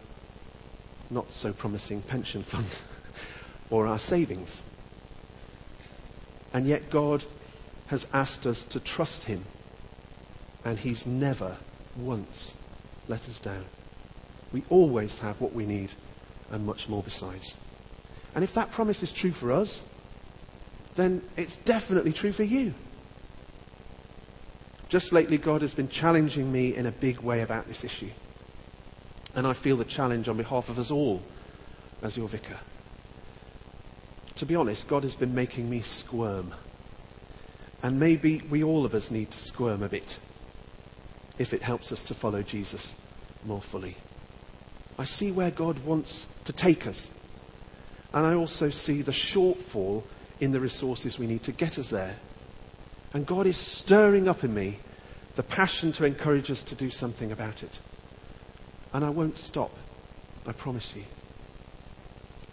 not 1.09 1.31
so 1.31 1.51
promising 1.51 2.01
pension 2.01 2.41
fund 2.41 2.81
or 3.69 3.85
our 3.85 3.99
savings. 3.99 4.61
And 6.53 6.65
yet 6.65 6.89
God 6.89 7.25
has 7.87 8.07
asked 8.13 8.45
us 8.45 8.63
to 8.65 8.79
trust 8.79 9.25
him. 9.25 9.43
And 10.63 10.79
he's 10.79 11.05
never 11.07 11.57
once 11.95 12.53
let 13.07 13.27
us 13.27 13.39
down. 13.39 13.65
We 14.53 14.63
always 14.69 15.19
have 15.19 15.41
what 15.41 15.53
we 15.53 15.65
need 15.65 15.91
and 16.51 16.65
much 16.65 16.87
more 16.87 17.01
besides. 17.01 17.55
And 18.35 18.43
if 18.43 18.53
that 18.53 18.71
promise 18.71 19.03
is 19.03 19.11
true 19.11 19.31
for 19.31 19.51
us, 19.51 19.81
then 20.95 21.21
it's 21.35 21.57
definitely 21.57 22.13
true 22.13 22.31
for 22.31 22.43
you. 22.43 22.73
Just 24.91 25.13
lately, 25.13 25.37
God 25.37 25.61
has 25.61 25.73
been 25.73 25.87
challenging 25.87 26.51
me 26.51 26.75
in 26.75 26.85
a 26.85 26.91
big 26.91 27.21
way 27.21 27.39
about 27.39 27.65
this 27.65 27.85
issue. 27.85 28.09
And 29.33 29.47
I 29.47 29.53
feel 29.53 29.77
the 29.77 29.85
challenge 29.85 30.27
on 30.27 30.35
behalf 30.35 30.67
of 30.67 30.77
us 30.77 30.91
all 30.91 31.23
as 32.01 32.17
your 32.17 32.27
vicar. 32.27 32.57
To 34.35 34.45
be 34.45 34.53
honest, 34.53 34.89
God 34.89 35.03
has 35.03 35.15
been 35.15 35.33
making 35.33 35.69
me 35.69 35.79
squirm. 35.79 36.53
And 37.81 38.01
maybe 38.01 38.41
we 38.49 38.65
all 38.65 38.83
of 38.83 38.93
us 38.93 39.11
need 39.11 39.31
to 39.31 39.39
squirm 39.39 39.81
a 39.81 39.87
bit 39.87 40.19
if 41.39 41.53
it 41.53 41.61
helps 41.61 41.93
us 41.93 42.03
to 42.03 42.13
follow 42.13 42.43
Jesus 42.43 42.93
more 43.45 43.61
fully. 43.61 43.95
I 44.99 45.05
see 45.05 45.31
where 45.31 45.51
God 45.51 45.79
wants 45.85 46.27
to 46.43 46.51
take 46.51 46.85
us. 46.85 47.09
And 48.13 48.27
I 48.27 48.33
also 48.33 48.69
see 48.69 49.01
the 49.01 49.13
shortfall 49.13 50.03
in 50.41 50.51
the 50.51 50.59
resources 50.59 51.17
we 51.17 51.27
need 51.27 51.43
to 51.43 51.53
get 51.53 51.79
us 51.79 51.91
there. 51.91 52.17
And 53.13 53.25
God 53.25 53.45
is 53.45 53.57
stirring 53.57 54.27
up 54.27 54.43
in 54.43 54.53
me 54.53 54.79
the 55.35 55.43
passion 55.43 55.91
to 55.93 56.05
encourage 56.05 56.51
us 56.51 56.63
to 56.63 56.75
do 56.75 56.89
something 56.89 57.31
about 57.31 57.63
it. 57.63 57.79
And 58.93 59.03
I 59.03 59.09
won't 59.09 59.37
stop, 59.37 59.71
I 60.47 60.51
promise 60.53 60.95
you. 60.95 61.03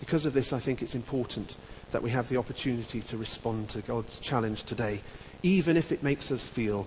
Because 0.01 0.27
of 0.27 0.33
this, 0.33 0.53
I 0.53 0.59
think 0.59 0.83
it's 0.83 0.95
important 0.95 1.57
that 1.91 2.03
we 2.03 2.11
have 2.11 2.29
the 2.29 2.37
opportunity 2.37 3.01
to 3.01 3.17
respond 3.17 3.69
to 3.71 3.83
God's 3.83 4.19
challenge 4.19 4.65
today, 4.65 5.01
even 5.43 5.77
if 5.77 5.91
it 5.91 6.03
makes 6.03 6.31
us 6.31 6.47
feel 6.47 6.87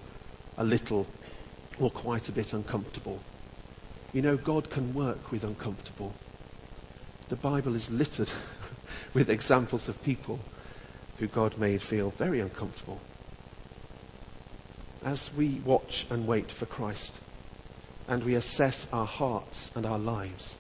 a 0.58 0.63
little 0.63 1.08
or 1.80 1.90
quite 1.90 2.30
a 2.30 2.32
bit 2.32 2.54
uncomfortable. 2.54 3.22
You 4.13 4.22
know, 4.22 4.38
God 4.38 4.70
can 4.70 4.94
work 4.94 5.32
with 5.32 5.44
uncomfortable. 5.44 6.13
The 7.30 7.36
Bible 7.36 7.75
is 7.75 7.90
littered 7.90 8.32
with 9.13 9.30
examples 9.30 9.88
of 9.88 10.04
people 10.04 10.40
who 11.18 11.28
God 11.28 11.58
made 11.58 11.82
feel 11.82 12.12
very 12.12 12.40
uncomfortable. 12.40 13.00
As 15.03 15.34
we 15.34 15.62
watch 15.65 16.05
and 16.12 16.27
wait 16.27 16.51
for 16.51 16.67
Christ 16.67 17.20
and 18.08 18.24
we 18.24 18.36
assess 18.36 18.86
our 18.93 19.08
hearts 19.08 19.72
and 19.74 19.86
our 19.86 19.98
lives, 19.98 20.55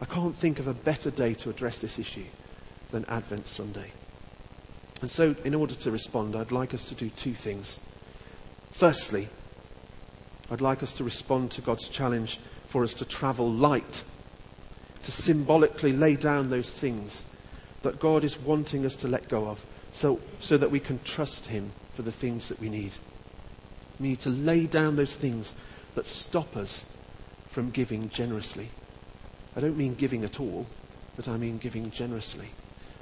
I 0.00 0.04
can't 0.04 0.34
think 0.34 0.58
of 0.58 0.66
a 0.66 0.74
better 0.74 1.10
day 1.10 1.34
to 1.34 1.50
address 1.50 1.78
this 1.78 1.98
issue 1.98 2.24
than 2.90 3.04
Advent 3.06 3.46
Sunday. 3.46 3.92
And 5.00 5.10
so, 5.10 5.36
in 5.44 5.54
order 5.54 5.74
to 5.74 5.90
respond, 5.90 6.34
I'd 6.34 6.50
like 6.50 6.74
us 6.74 6.88
to 6.88 6.94
do 6.94 7.08
two 7.10 7.34
things. 7.34 7.78
Firstly, 8.72 9.28
I'd 10.50 10.60
like 10.60 10.82
us 10.82 10.92
to 10.94 11.04
respond 11.04 11.52
to 11.52 11.60
God's 11.60 11.88
challenge 11.88 12.40
for 12.66 12.82
us 12.82 12.94
to 12.94 13.04
travel 13.04 13.50
light, 13.50 14.02
to 15.04 15.12
symbolically 15.12 15.92
lay 15.92 16.16
down 16.16 16.50
those 16.50 16.78
things 16.78 17.24
that 17.82 18.00
God 18.00 18.24
is 18.24 18.40
wanting 18.40 18.84
us 18.84 18.96
to 18.96 19.08
let 19.08 19.28
go 19.28 19.46
of 19.46 19.64
so, 19.92 20.20
so 20.40 20.56
that 20.56 20.70
we 20.70 20.80
can 20.80 20.98
trust 21.04 21.46
Him 21.46 21.70
for 21.92 22.02
the 22.02 22.12
things 22.12 22.48
that 22.48 22.58
we 22.58 22.68
need. 22.68 22.92
We 24.00 24.08
need 24.08 24.20
to 24.20 24.30
lay 24.30 24.66
down 24.66 24.96
those 24.96 25.16
things 25.16 25.54
that 25.94 26.06
stop 26.06 26.56
us 26.56 26.84
from 27.48 27.70
giving 27.70 28.08
generously. 28.08 28.70
I 29.56 29.60
don't 29.60 29.76
mean 29.76 29.94
giving 29.94 30.24
at 30.24 30.40
all, 30.40 30.66
but 31.16 31.28
I 31.28 31.36
mean 31.36 31.58
giving 31.58 31.90
generously. 31.90 32.50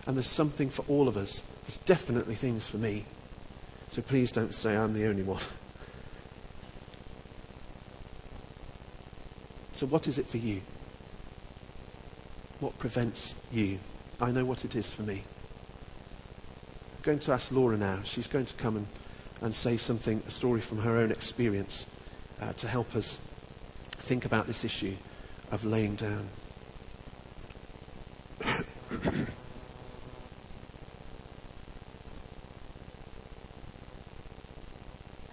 And 0.06 0.16
there's 0.16 0.26
something 0.26 0.68
for 0.68 0.84
all 0.88 1.08
of 1.08 1.16
us. 1.16 1.42
There's 1.64 1.78
definitely 1.78 2.34
things 2.34 2.66
for 2.66 2.76
me. 2.76 3.04
So 3.88 4.02
please 4.02 4.32
don't 4.32 4.54
say 4.54 4.76
I'm 4.76 4.94
the 4.94 5.06
only 5.06 5.22
one. 5.22 5.40
So, 9.74 9.86
what 9.86 10.06
is 10.06 10.18
it 10.18 10.28
for 10.28 10.36
you? 10.36 10.60
What 12.60 12.78
prevents 12.78 13.34
you? 13.50 13.80
I 14.20 14.30
know 14.30 14.44
what 14.44 14.64
it 14.64 14.76
is 14.76 14.88
for 14.88 15.02
me. 15.02 15.24
I'm 16.96 17.02
going 17.02 17.18
to 17.20 17.32
ask 17.32 17.50
Laura 17.50 17.76
now. 17.76 17.98
She's 18.04 18.28
going 18.28 18.46
to 18.46 18.54
come 18.54 18.76
and, 18.76 18.86
and 19.42 19.54
say 19.54 19.76
something, 19.76 20.22
a 20.26 20.30
story 20.30 20.60
from 20.60 20.78
her 20.78 20.96
own 20.96 21.10
experience, 21.10 21.86
uh, 22.40 22.52
to 22.54 22.68
help 22.68 22.94
us 22.96 23.18
think 23.98 24.24
about 24.24 24.46
this 24.46 24.64
issue 24.64 24.94
of 25.50 25.64
laying 25.64 25.96
down. 25.96 26.28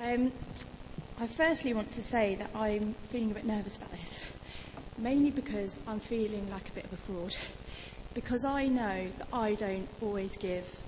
Um, 0.02 0.32
I 1.20 1.28
firstly 1.28 1.74
want 1.74 1.92
to 1.92 2.02
say 2.02 2.36
that 2.36 2.50
I'm 2.56 2.96
feeling 3.10 3.32
a 3.32 3.34
bit 3.36 3.46
nervous 3.46 3.78
about 3.78 3.92
this, 3.92 4.32
mainly 4.98 5.30
because 5.30 5.80
I'm 5.88 6.00
feeling 6.00 6.50
like 6.50 6.70
a 6.70 6.72
bit 6.72 6.86
of 6.86 6.94
a 6.94 6.98
fraud. 6.98 7.36
Because 8.14 8.44
I 8.44 8.68
know 8.68 9.08
that 9.20 9.28
I 9.32 9.54
don't 9.54 9.88
always 10.02 10.36
give 10.38 10.82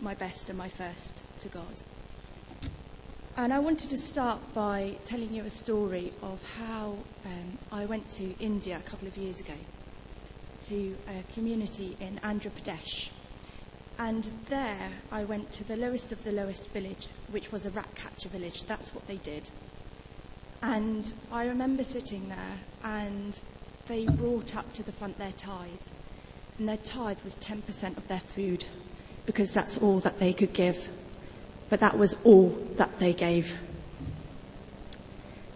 my 0.00 0.14
best 0.14 0.48
and 0.48 0.56
my 0.56 0.68
first 0.68 1.22
to 1.38 1.48
God. 1.48 1.82
And 3.38 3.52
I 3.54 3.60
wanted 3.60 3.90
to 3.90 3.98
start 3.98 4.40
by 4.52 4.96
telling 5.04 5.32
you 5.32 5.44
a 5.44 5.50
story 5.50 6.12
of 6.24 6.42
how 6.56 6.96
um, 7.24 7.56
I 7.70 7.84
went 7.84 8.10
to 8.16 8.34
India 8.40 8.76
a 8.76 8.90
couple 8.90 9.06
of 9.06 9.16
years 9.16 9.38
ago 9.38 9.54
to 10.64 10.96
a 11.06 11.22
community 11.34 11.96
in 12.00 12.16
Andhra 12.16 12.50
Pradesh. 12.50 13.10
And 13.96 14.24
there 14.48 14.90
I 15.12 15.22
went 15.22 15.52
to 15.52 15.62
the 15.62 15.76
lowest 15.76 16.10
of 16.10 16.24
the 16.24 16.32
lowest 16.32 16.72
village, 16.72 17.06
which 17.30 17.52
was 17.52 17.64
a 17.64 17.70
rat 17.70 17.86
catcher 17.94 18.28
village. 18.28 18.64
That's 18.64 18.92
what 18.92 19.06
they 19.06 19.18
did. 19.18 19.48
And 20.64 21.04
I 21.30 21.46
remember 21.46 21.84
sitting 21.84 22.28
there 22.28 22.58
and 22.82 23.40
they 23.86 24.06
brought 24.06 24.56
up 24.56 24.74
to 24.74 24.82
the 24.82 24.90
front 24.90 25.16
their 25.16 25.30
tithe. 25.30 25.86
And 26.58 26.68
their 26.68 26.76
tithe 26.76 27.22
was 27.22 27.38
10% 27.38 27.96
of 27.98 28.08
their 28.08 28.18
food 28.18 28.64
because 29.26 29.52
that's 29.52 29.78
all 29.78 30.00
that 30.00 30.18
they 30.18 30.32
could 30.32 30.54
give. 30.54 30.88
But 31.70 31.80
that 31.80 31.98
was 31.98 32.16
all 32.24 32.48
that 32.76 32.98
they 32.98 33.12
gave. 33.12 33.58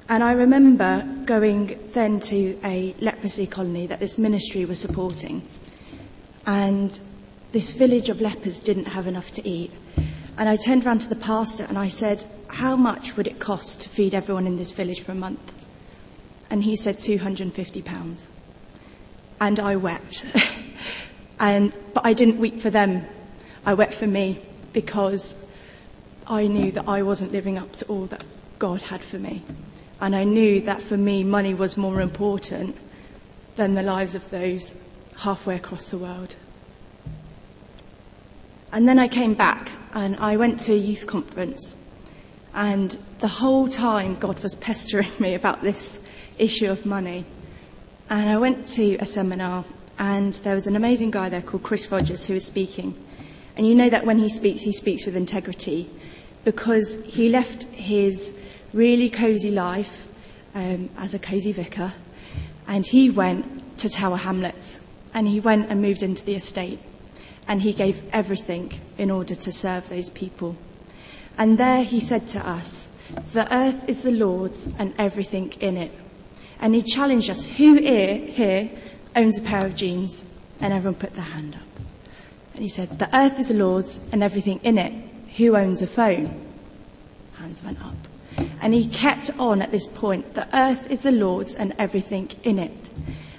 And 0.09 0.23
I 0.23 0.33
remember 0.33 1.09
going 1.25 1.79
then 1.93 2.21
to 2.21 2.59
a 2.63 2.95
leprosy 3.01 3.47
colony 3.47 3.87
that 3.87 4.01
this 4.01 4.19
ministry 4.19 4.65
was 4.65 4.79
supporting. 4.79 5.47
And 6.45 7.01
this 7.53 7.73
village 7.73 8.09
of 8.09 8.21
lepers 8.21 8.61
didn't 8.61 8.89
have 8.89 9.07
enough 9.07 9.31
to 9.33 9.49
eat. 9.49 9.71
And 10.37 10.49
I 10.49 10.57
turned 10.57 10.85
around 10.85 11.01
to 11.03 11.09
the 11.09 11.17
pastor 11.17 11.65
and 11.65 11.79
I 11.79 11.89
said, 11.89 12.25
How 12.49 12.77
much 12.77 13.17
would 13.17 13.27
it 13.27 13.39
cost 13.39 13.81
to 13.83 13.89
feed 13.89 14.15
everyone 14.15 14.47
in 14.47 14.57
this 14.57 14.73
village 14.73 15.01
for 15.01 15.13
a 15.13 15.15
month? 15.15 15.53
And 16.51 16.65
he 16.65 16.77
said, 16.77 16.97
£250. 16.97 18.27
And 19.41 19.61
I 19.61 19.77
wept. 19.77 20.27
and, 21.41 21.73
but 21.95 22.05
I 22.05 22.13
didn't 22.13 22.39
weep 22.39 22.61
for 22.61 22.71
them. 22.71 23.07
I 23.65 23.75
wept 23.75 23.95
for 23.95 24.07
me 24.07 24.41
because 24.73 25.35
I 26.27 26.47
knew 26.47 26.71
that 26.73 26.89
I 26.89 27.03
wasn't 27.03 27.33
living 27.33 27.59
up 27.59 27.73
to 27.75 27.87
all 27.87 28.07
that 28.07 28.25
God 28.59 28.83
had 28.83 29.03
for 29.03 29.19
me. 29.19 29.43
And 30.01 30.17
I 30.17 30.25
knew 30.25 30.61
that 30.63 30.83
for 30.83 30.97
me, 30.97 31.25
money 31.25 31.55
was 31.55 31.77
more 31.77 32.01
important 32.01 32.77
than 33.57 33.75
the 33.75 33.83
lives 33.83 34.15
of 34.15 34.31
those 34.31 34.81
halfway 35.19 35.57
across 35.57 35.91
the 35.91 35.99
world. 35.99 36.37
And 38.73 38.89
then 38.89 38.99
I 38.99 39.09
came 39.09 39.35
back 39.35 39.73
and 39.93 40.17
I 40.17 40.37
went 40.37 40.61
to 40.61 40.73
a 40.73 40.77
youth 40.77 41.07
conference. 41.07 41.77
And 42.55 42.99
the 43.19 43.29
whole 43.29 43.69
time, 43.69 44.17
God 44.17 44.43
was 44.43 44.55
pestering 44.55 45.11
me 45.19 45.35
about 45.35 45.63
this 45.63 46.01
issue 46.39 46.71
of 46.71 46.87
money. 46.87 47.25
And 48.11 48.29
I 48.29 48.39
went 48.39 48.67
to 48.69 48.97
a 48.97 49.07
seminar, 49.07 49.65
and 49.99 50.35
there 50.35 50.55
was 50.55 50.67
an 50.67 50.77
amazing 50.77 51.11
guy 51.11 51.29
there 51.29 51.43
called 51.43 51.63
Chris 51.63 51.91
Rogers 51.91 52.27
who 52.27 52.35
was 52.35 52.45
speaking. 52.45 52.95
And 53.57 53.67
you 53.67 53.75
know 53.75 53.89
that 53.89 54.05
when 54.05 54.19
he 54.19 54.29
speaks, 54.29 54.63
he 54.63 54.73
speaks 54.73 55.07
with 55.07 55.17
integrity 55.17 55.89
because 56.45 57.03
he 57.05 57.29
left 57.29 57.65
his 57.65 58.39
really 58.73 59.11
cosy 59.11 59.51
life 59.51 60.09
um, 60.55 60.89
as 60.99 61.15
a 61.15 61.19
cosy 61.19 61.53
vicar 61.53 61.93
and 62.67 62.87
he 62.87 63.11
went 63.11 63.79
to 63.79 63.89
Tower 63.89 64.17
Hamlets 64.17 64.81
and 65.15 65.29
he 65.29 65.41
went 65.41 65.71
and 65.71 65.83
moved 65.83 66.03
into 66.03 66.25
the 66.25 66.35
estate 66.35 66.79
and 67.49 67.63
he 67.63 67.73
gave 67.73 68.03
everything 68.13 68.73
in 68.99 69.11
order 69.11 69.35
to 69.35 69.53
serve 69.53 69.89
those 69.89 70.11
people. 70.11 70.57
And 71.37 71.59
there 71.59 71.83
he 71.83 72.01
said 72.01 72.29
to 72.29 72.49
us, 72.49 72.89
The 73.33 73.53
earth 73.53 73.89
is 73.89 74.03
the 74.03 74.13
Lord's 74.13 74.69
and 74.79 74.95
everything 74.99 75.53
in 75.61 75.77
it. 75.77 75.93
And 76.61 76.75
he 76.75 76.83
challenged 76.83 77.29
us, 77.29 77.45
Who 77.45 77.75
here 77.75 78.71
owns 79.17 79.39
a 79.39 79.43
pair 79.43 79.67
of 79.67 79.75
jeans? 79.75 80.25
And 80.61 80.73
everyone 80.73 80.95
put 80.95 81.15
their 81.15 81.25
hand 81.25 81.57
up. 81.57 81.85
And 82.55 82.63
he 82.63 82.69
said, 82.69 82.99
The 82.99 83.15
earth 83.17 83.41
is 83.41 83.49
the 83.49 83.55
Lord's 83.55 84.01
and 84.13 84.23
everything 84.23 84.61
in 84.63 84.79
it. 84.79 84.95
Who 85.37 85.57
owns 85.57 85.83
a 85.83 85.87
phone? 85.87 86.41
Hands 87.35 87.63
went 87.65 87.85
up. 87.85 87.97
And 88.61 88.75
he 88.75 88.87
kept 88.87 89.31
on 89.39 89.63
at 89.63 89.71
this 89.71 89.87
point, 89.87 90.35
The 90.35 90.49
earth 90.57 90.91
is 90.91 91.03
the 91.03 91.13
Lord's 91.13 91.55
and 91.55 91.73
everything 91.79 92.31
in 92.43 92.59
it. 92.59 92.91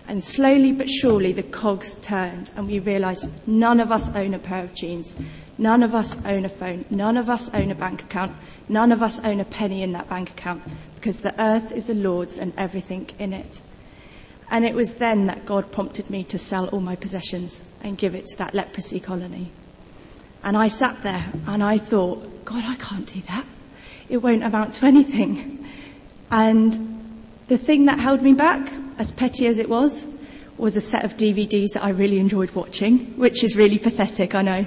And 0.07 0.23
slowly 0.23 0.71
but 0.71 0.89
surely 0.89 1.31
the 1.31 1.43
cogs 1.43 1.95
turned 1.95 2.51
and 2.55 2.67
we 2.67 2.79
realised 2.79 3.27
none 3.47 3.79
of 3.79 3.91
us 3.91 4.13
own 4.15 4.33
a 4.33 4.39
pair 4.39 4.63
of 4.63 4.73
jeans. 4.73 5.15
None 5.57 5.83
of 5.83 5.95
us 5.95 6.23
own 6.25 6.45
a 6.45 6.49
phone. 6.49 6.85
None 6.89 7.15
of 7.15 7.29
us 7.29 7.53
own 7.53 7.71
a 7.71 7.75
bank 7.75 8.03
account. 8.03 8.33
None 8.67 8.91
of 8.91 9.01
us 9.01 9.23
own 9.23 9.39
a 9.39 9.45
penny 9.45 9.83
in 9.83 9.91
that 9.93 10.09
bank 10.09 10.31
account 10.31 10.63
because 10.95 11.21
the 11.21 11.39
earth 11.41 11.71
is 11.71 11.87
the 11.87 11.93
Lord's 11.93 12.37
and 12.37 12.53
everything 12.57 13.09
in 13.19 13.33
it. 13.33 13.61
And 14.49 14.65
it 14.65 14.75
was 14.75 14.95
then 14.95 15.27
that 15.27 15.45
God 15.45 15.71
prompted 15.71 16.09
me 16.09 16.23
to 16.25 16.37
sell 16.37 16.67
all 16.67 16.81
my 16.81 16.95
possessions 16.95 17.63
and 17.81 17.97
give 17.97 18.13
it 18.13 18.25
to 18.27 18.37
that 18.37 18.53
leprosy 18.53 18.99
colony. 18.99 19.51
And 20.43 20.57
I 20.57 20.67
sat 20.67 21.01
there 21.03 21.25
and 21.47 21.63
I 21.63 21.77
thought, 21.77 22.45
God, 22.45 22.63
I 22.65 22.75
can't 22.75 23.05
do 23.05 23.21
that. 23.21 23.45
It 24.09 24.17
won't 24.17 24.43
amount 24.43 24.73
to 24.75 24.85
anything. 24.85 25.65
And 26.29 27.23
the 27.47 27.57
thing 27.57 27.85
that 27.85 27.99
held 27.99 28.21
me 28.21 28.33
back, 28.33 28.71
as 28.97 29.11
petty 29.11 29.47
as 29.47 29.57
it 29.59 29.69
was, 29.69 30.05
was 30.57 30.75
a 30.75 30.81
set 30.81 31.03
of 31.03 31.17
DVDs 31.17 31.73
that 31.73 31.83
I 31.83 31.89
really 31.89 32.19
enjoyed 32.19 32.51
watching, 32.51 33.17
which 33.17 33.43
is 33.43 33.55
really 33.55 33.79
pathetic, 33.79 34.35
I 34.35 34.41
know. 34.41 34.65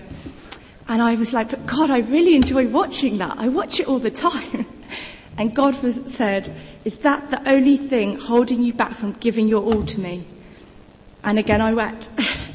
And 0.88 1.02
I 1.02 1.14
was 1.14 1.32
like, 1.32 1.50
but 1.50 1.66
God, 1.66 1.90
I 1.90 1.98
really 1.98 2.34
enjoy 2.34 2.66
watching 2.68 3.18
that. 3.18 3.38
I 3.38 3.48
watch 3.48 3.80
it 3.80 3.88
all 3.88 3.98
the 3.98 4.10
time. 4.10 4.66
And 5.38 5.54
God 5.54 5.82
was, 5.82 5.96
said, 6.10 6.56
is 6.86 6.96
that 6.98 7.30
the 7.30 7.46
only 7.46 7.76
thing 7.76 8.18
holding 8.18 8.62
you 8.62 8.72
back 8.72 8.94
from 8.94 9.12
giving 9.12 9.48
your 9.48 9.62
all 9.62 9.82
to 9.82 10.00
me? 10.00 10.24
And 11.22 11.38
again, 11.38 11.60
I 11.60 11.74
wept. 11.74 12.08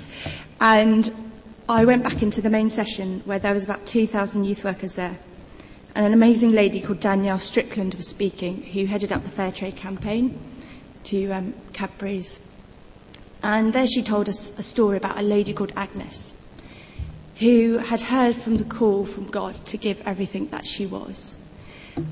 and 0.59 1.30
I 1.69 1.85
went 1.85 2.03
back 2.03 2.21
into 2.21 2.41
the 2.41 2.49
main 2.49 2.69
session 2.69 3.21
where 3.25 3.39
there 3.39 3.53
was 3.53 3.63
about 3.63 3.85
2,000 3.85 4.43
youth 4.43 4.63
workers 4.63 4.95
there. 4.95 5.17
And 5.95 6.05
an 6.05 6.13
amazing 6.13 6.51
lady 6.51 6.81
called 6.81 6.99
Danielle 6.99 7.39
Strickland 7.39 7.95
was 7.95 8.07
speaking, 8.07 8.63
who 8.63 8.85
headed 8.85 9.11
up 9.11 9.23
the 9.23 9.29
Fair 9.29 9.51
Trade 9.51 9.75
campaign 9.75 10.39
to 11.05 11.31
um, 11.31 11.53
Cadbury's. 11.73 12.39
And 13.43 13.73
there 13.73 13.87
she 13.87 14.01
told 14.03 14.29
us 14.29 14.57
a 14.57 14.63
story 14.63 14.97
about 14.97 15.17
a 15.17 15.21
lady 15.21 15.53
called 15.53 15.73
Agnes, 15.75 16.35
who 17.37 17.79
had 17.79 18.01
heard 18.01 18.35
from 18.35 18.57
the 18.57 18.63
call 18.63 19.05
from 19.05 19.25
God 19.27 19.65
to 19.67 19.77
give 19.77 20.01
everything 20.05 20.47
that 20.47 20.65
she 20.65 20.85
was. 20.85 21.35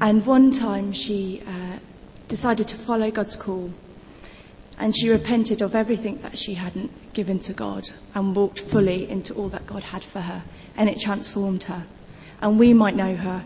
And 0.01 0.25
one 0.25 0.51
time 0.51 0.91
she 0.91 1.41
uh, 1.47 1.79
decided 2.27 2.67
to 2.69 2.77
follow 2.77 3.11
God's 3.11 3.35
call 3.35 3.71
and 4.79 4.95
she 4.95 5.09
repented 5.09 5.61
of 5.61 5.75
everything 5.75 6.19
that 6.19 6.37
she 6.37 6.53
hadn't 6.53 7.13
given 7.13 7.37
to 7.39 7.53
God 7.53 7.89
and 8.15 8.33
walked 8.33 8.61
fully 8.61 9.09
into 9.09 9.33
all 9.33 9.49
that 9.49 9.67
God 9.67 9.83
had 9.83 10.03
for 10.03 10.21
her. 10.21 10.41
And 10.77 10.89
it 10.89 11.01
transformed 11.01 11.63
her. 11.63 11.85
And 12.41 12.57
we 12.57 12.73
might 12.73 12.95
know 12.95 13.17
her 13.17 13.43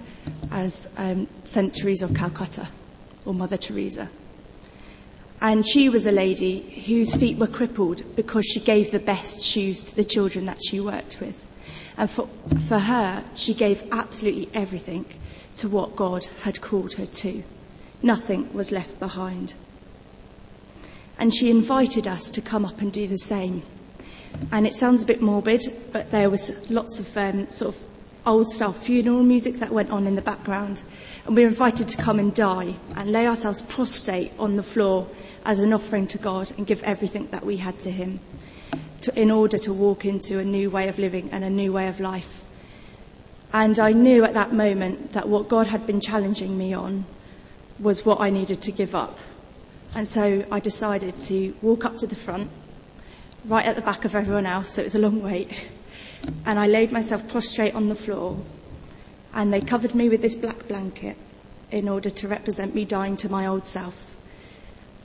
as 0.51 0.91
um, 0.95 1.27
St. 1.43 1.73
Teresa 1.73 2.05
of 2.05 2.13
Calcutta 2.13 2.67
or 3.25 3.33
Mother 3.33 3.57
Teresa. 3.57 4.09
And 5.41 5.67
she 5.67 5.89
was 5.89 6.05
a 6.05 6.11
lady 6.11 6.83
whose 6.85 7.15
feet 7.15 7.37
were 7.39 7.47
crippled 7.47 8.15
because 8.15 8.45
she 8.45 8.59
gave 8.59 8.91
the 8.91 8.99
best 8.99 9.43
shoes 9.43 9.83
to 9.85 9.95
the 9.95 10.03
children 10.03 10.45
that 10.45 10.59
she 10.63 10.79
worked 10.79 11.19
with. 11.19 11.43
And 11.97 12.09
for, 12.09 12.27
for 12.67 12.77
her, 12.77 13.23
she 13.33 13.55
gave 13.55 13.83
absolutely 13.91 14.49
everything 14.53 15.05
to 15.55 15.67
what 15.67 15.95
God 15.95 16.25
had 16.43 16.61
called 16.61 16.93
her 16.93 17.07
to. 17.07 17.43
Nothing 18.03 18.53
was 18.53 18.71
left 18.71 18.99
behind. 18.99 19.55
And 21.17 21.33
she 21.33 21.49
invited 21.49 22.07
us 22.07 22.29
to 22.31 22.41
come 22.41 22.65
up 22.65 22.81
and 22.81 22.91
do 22.91 23.07
the 23.07 23.17
same. 23.17 23.63
And 24.51 24.65
it 24.65 24.73
sounds 24.73 25.03
a 25.03 25.05
bit 25.05 25.21
morbid, 25.21 25.61
but 25.91 26.11
there 26.11 26.29
was 26.29 26.69
lots 26.69 26.99
of 26.99 27.15
um, 27.15 27.49
sort 27.51 27.75
of 27.75 27.83
old 28.25 28.49
style 28.49 28.73
funeral 28.73 29.23
music 29.23 29.55
that 29.55 29.71
went 29.71 29.91
on 29.91 30.07
in 30.07 30.15
the 30.15 30.21
background. 30.21 30.83
And 31.25 31.35
we 31.35 31.43
were 31.43 31.49
invited 31.49 31.87
to 31.89 31.97
come 31.97 32.19
and 32.19 32.33
die 32.33 32.75
and 32.95 33.11
lay 33.11 33.27
ourselves 33.27 33.61
prostrate 33.61 34.33
on 34.39 34.55
the 34.55 34.63
floor 34.63 35.07
as 35.45 35.59
an 35.59 35.73
offering 35.73 36.07
to 36.07 36.17
God 36.17 36.51
and 36.57 36.65
give 36.65 36.83
everything 36.83 37.27
that 37.27 37.45
we 37.45 37.57
had 37.57 37.79
to 37.81 37.91
Him 37.91 38.19
to, 39.01 39.19
in 39.19 39.29
order 39.29 39.57
to 39.59 39.73
walk 39.73 40.05
into 40.05 40.39
a 40.39 40.45
new 40.45 40.69
way 40.69 40.87
of 40.87 40.97
living 40.97 41.29
and 41.31 41.43
a 41.43 41.49
new 41.49 41.73
way 41.73 41.87
of 41.87 41.99
life. 41.99 42.43
And 43.51 43.77
I 43.77 43.91
knew 43.91 44.23
at 44.23 44.33
that 44.33 44.51
moment 44.51 45.13
that 45.13 45.29
what 45.29 45.47
God 45.47 45.67
had 45.67 45.85
been 45.85 46.01
challenging 46.01 46.57
me 46.57 46.73
on 46.73 47.05
was 47.79 48.05
what 48.05 48.19
I 48.19 48.29
needed 48.29 48.61
to 48.63 48.71
give 48.71 48.95
up. 48.95 49.19
And 49.95 50.07
so 50.07 50.45
I 50.51 50.59
decided 50.59 51.19
to 51.21 51.55
walk 51.61 51.85
up 51.85 51.97
to 51.97 52.07
the 52.07 52.15
front, 52.15 52.49
right 53.45 53.65
at 53.65 53.75
the 53.75 53.81
back 53.81 54.05
of 54.05 54.15
everyone 54.15 54.45
else, 54.45 54.71
so 54.71 54.81
it 54.81 54.85
was 54.85 54.95
a 54.95 54.99
long 54.99 55.21
wait. 55.21 55.69
And 56.45 56.57
I 56.57 56.67
laid 56.67 56.93
myself 56.93 57.27
prostrate 57.27 57.75
on 57.75 57.89
the 57.89 57.95
floor, 57.95 58.37
and 59.33 59.51
they 59.53 59.59
covered 59.59 59.93
me 59.93 60.07
with 60.07 60.21
this 60.21 60.35
black 60.35 60.69
blanket 60.69 61.17
in 61.69 61.89
order 61.89 62.09
to 62.09 62.27
represent 62.29 62.73
me 62.73 62.85
dying 62.85 63.17
to 63.17 63.29
my 63.29 63.45
old 63.45 63.65
self. 63.65 64.15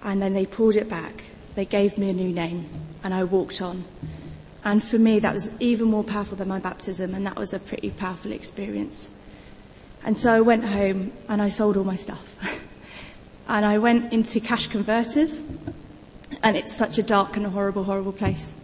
And 0.01 0.23
then 0.23 0.33
they 0.33 0.47
pulled 0.47 0.77
it 0.77 0.89
back. 0.89 1.25
They 1.57 1.65
gave 1.65 1.99
me 1.99 2.09
a 2.09 2.13
new 2.13 2.33
name, 2.33 2.69
and 3.03 3.13
I 3.13 3.25
walked 3.25 3.61
on. 3.61 3.85
And 4.65 4.81
for 4.81 4.99
me, 4.99 5.19
that 5.19 5.35
was 5.35 5.51
even 5.59 5.89
more 5.89 6.05
powerful 6.05 6.37
than 6.37 6.47
my 6.47 6.61
baptism, 6.61 7.15
and 7.17 7.27
that 7.27 7.37
was 7.37 7.53
a 7.53 7.59
pretty 7.59 7.91
powerful 7.91 8.31
experience. 8.31 9.11
And 10.05 10.17
so 10.17 10.33
I 10.33 10.41
went 10.41 10.65
home 10.65 11.13
and 11.29 11.43
I 11.43 11.49
sold 11.49 11.77
all 11.77 11.85
my 11.85 11.97
stuff. 11.97 12.37
and 13.49 13.65
I 13.65 13.79
went 13.79 14.13
into 14.13 14.41
cash 14.41 14.67
converters, 14.67 15.43
and 16.43 16.57
it's 16.57 16.73
such 16.73 16.99
a 16.99 17.03
dark 17.03 17.37
and 17.37 17.47
horrible, 17.47 17.85
horrible 17.85 18.13
place. 18.13 18.55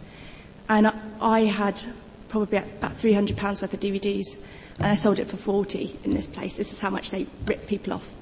And 0.69 0.91
I 1.19 1.41
had 1.41 1.81
probably 2.29 2.59
about 2.59 2.97
£300 2.97 3.61
worth 3.61 3.73
of 3.73 3.79
DVDs, 3.79 4.37
and 4.77 4.87
I 4.87 4.95
sold 4.95 5.19
it 5.19 5.25
for 5.25 5.37
40 5.37 5.99
in 6.03 6.13
this 6.13 6.27
place. 6.27 6.57
This 6.57 6.71
is 6.71 6.79
how 6.79 6.89
much 6.89 7.11
they 7.11 7.25
rip 7.45 7.67
people 7.67 7.93
off. 7.93 8.13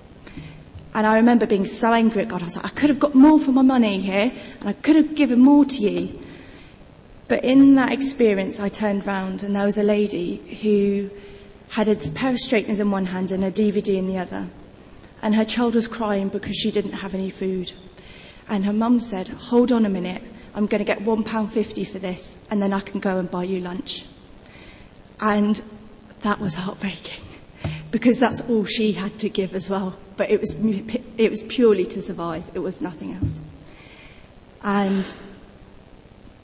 And 0.95 1.07
I 1.07 1.15
remember 1.17 1.45
being 1.45 1.65
so 1.65 1.91
angry 1.91 2.21
at 2.21 2.27
God. 2.27 2.41
I 2.41 2.45
was 2.45 2.55
like, 2.55 2.65
I 2.65 2.69
could 2.69 2.89
have 2.89 2.99
got 2.99 3.15
more 3.15 3.39
for 3.39 3.51
my 3.51 3.63
money 3.63 3.99
here, 3.99 4.31
and 4.59 4.69
I 4.69 4.73
could 4.73 4.95
have 4.95 5.15
given 5.15 5.39
more 5.39 5.65
to 5.65 5.81
you. 5.81 6.19
But 7.27 7.43
in 7.43 7.75
that 7.75 7.91
experience, 7.91 8.59
I 8.59 8.69
turned 8.69 9.05
round, 9.05 9.43
and 9.43 9.55
there 9.55 9.65
was 9.65 9.77
a 9.77 9.83
lady 9.83 10.37
who 10.61 11.09
had 11.69 11.87
a 11.87 11.95
pair 12.11 12.31
of 12.31 12.37
straighteners 12.37 12.79
in 12.79 12.91
one 12.91 13.07
hand 13.07 13.31
and 13.31 13.43
a 13.43 13.51
DVD 13.51 13.95
in 13.97 14.07
the 14.07 14.17
other. 14.17 14.47
And 15.23 15.33
her 15.35 15.45
child 15.45 15.73
was 15.73 15.87
crying 15.87 16.27
because 16.27 16.57
she 16.57 16.69
didn't 16.69 16.91
have 16.91 17.15
any 17.15 17.29
food. 17.29 17.71
And 18.49 18.65
her 18.65 18.73
mum 18.73 18.99
said, 18.99 19.29
Hold 19.29 19.71
on 19.71 19.85
a 19.85 19.89
minute, 19.89 20.21
I'm 20.53 20.67
going 20.67 20.79
to 20.79 20.85
get 20.85 20.99
£1.50 20.99 21.87
for 21.87 21.97
this, 21.97 22.45
and 22.51 22.61
then 22.61 22.73
I 22.73 22.81
can 22.81 22.99
go 22.99 23.17
and 23.17 23.31
buy 23.31 23.45
you 23.45 23.61
lunch. 23.61 24.05
And 25.21 25.61
that 26.19 26.39
was 26.41 26.55
heartbreaking 26.55 27.23
because 27.89 28.19
that's 28.19 28.41
all 28.49 28.65
she 28.65 28.91
had 28.91 29.17
to 29.19 29.29
give 29.29 29.55
as 29.55 29.69
well. 29.69 29.95
But 30.17 30.29
it 30.29 30.41
was, 30.41 30.55
it 31.17 31.31
was 31.31 31.43
purely 31.43 31.85
to 31.85 32.01
survive, 32.01 32.51
it 32.53 32.59
was 32.59 32.81
nothing 32.81 33.13
else. 33.13 33.41
And 34.61 35.13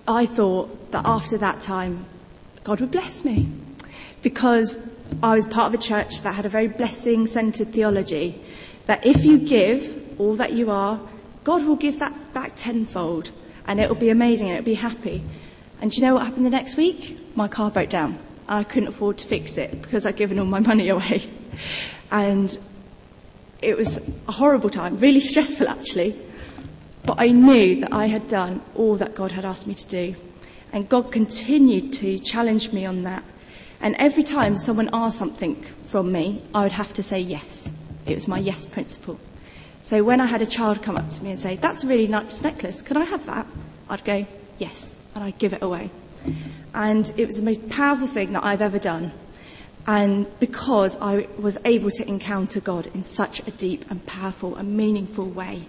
I 0.08 0.26
thought 0.26 0.92
that 0.92 1.06
after 1.06 1.38
that 1.38 1.60
time, 1.60 2.06
God 2.64 2.80
would 2.80 2.92
bless 2.92 3.26
me 3.26 3.50
because 4.22 4.78
I 5.22 5.36
was 5.36 5.46
part 5.46 5.74
of 5.74 5.80
a 5.80 5.84
church 5.84 6.22
that 6.22 6.36
had 6.36 6.46
a 6.46 6.50
very 6.50 6.68
blessing 6.68 7.28
centered 7.28 7.70
theology 7.70 8.42
that 8.86 9.06
if 9.06 9.24
you 9.24 9.38
give 9.38 10.20
all 10.20 10.36
that 10.36 10.54
you 10.54 10.72
are, 10.72 11.00
God 11.44 11.66
will 11.66 11.76
give 11.76 12.00
that 12.00 12.34
back 12.34 12.54
tenfold 12.56 13.32
and 13.66 13.80
it'll 13.80 13.96
be 13.96 14.10
amazing 14.10 14.48
and 14.50 14.58
it'll 14.58 14.66
be 14.66 14.74
happy. 14.74 15.24
And 15.82 15.92
do 15.92 15.98
you 15.98 16.04
know 16.04 16.16
what 16.16 16.26
happened 16.26 16.46
the 16.46 16.50
next 16.50 16.76
week? 16.76 17.18
My 17.36 17.48
car 17.48 17.72
broke 17.72 17.90
down. 17.90 18.20
I 18.48 18.64
couldn't 18.64 18.90
afford 18.90 19.18
to 19.20 19.28
fix 19.28 19.58
it 19.58 19.82
because 19.82 20.06
I'd 20.06 20.16
given 20.16 20.40
all 20.40 20.46
my 20.46 20.60
money 20.72 20.90
away. 20.90 21.30
And 22.12 22.58
it 23.62 23.78
was 23.78 23.98
a 24.28 24.32
horrible 24.32 24.70
time, 24.70 24.98
really 25.00 25.20
stressful 25.20 25.68
actually. 25.68 26.16
But 27.06 27.20
I 27.20 27.30
knew 27.30 27.82
that 27.82 27.94
I 27.94 28.08
had 28.08 28.28
done 28.28 28.62
all 28.76 28.96
that 28.98 29.16
God 29.16 29.32
had 29.32 29.46
asked 29.46 29.68
me 29.68 29.74
to 29.74 29.88
do. 29.88 30.16
And 30.72 30.88
God 30.88 31.12
continued 31.12 31.94
to 31.94 32.20
challenge 32.20 32.72
me 32.72 32.86
on 32.86 33.04
that. 33.04 33.24
And 33.82 33.96
every 33.96 34.24
time 34.24 34.58
someone 34.58 34.90
asked 34.92 35.18
something 35.18 35.56
from 35.88 36.12
me, 36.12 36.42
I 36.54 36.64
would 36.64 36.74
have 36.74 36.94
to 36.94 37.04
say 37.04 37.20
yes. 37.20 37.72
It 38.12 38.16
was 38.16 38.28
my 38.28 38.40
yes 38.40 38.66
principle. 38.66 39.20
So 39.82 40.04
when 40.04 40.20
I 40.20 40.26
had 40.26 40.42
a 40.42 40.46
child 40.46 40.82
come 40.82 40.98
up 40.98 41.10
to 41.10 41.24
me 41.24 41.32
and 41.32 41.40
say, 41.40 41.56
That's 41.56 41.84
a 41.84 41.88
really 41.88 42.08
nice 42.08 42.42
necklace, 42.42 42.82
can 42.82 42.98
I 42.98 43.06
have 43.06 43.26
that? 43.28 43.48
I'd 43.90 44.04
go, 44.04 44.26
Yes, 44.58 44.96
and 45.16 45.24
I'd 45.24 45.38
give 45.38 45.54
it 45.54 45.62
away. 45.62 45.90
And 46.74 47.12
it 47.18 47.28
was 47.28 47.38
the 47.38 47.44
most 47.44 47.70
powerful 47.70 48.08
thing 48.08 48.34
that 48.34 48.44
I've 48.44 48.62
ever 48.62 48.80
done. 48.80 49.12
And 49.88 50.28
because 50.40 50.98
I 51.02 51.28
was 51.38 51.58
able 51.66 51.90
to 51.92 52.08
encounter 52.08 52.60
God 52.60 52.88
in 52.94 53.04
such 53.04 53.40
a 53.48 53.52
deep 53.52 53.90
and 53.90 54.06
powerful 54.06 54.56
and 54.56 54.76
meaningful 54.76 55.26
way. 55.26 55.66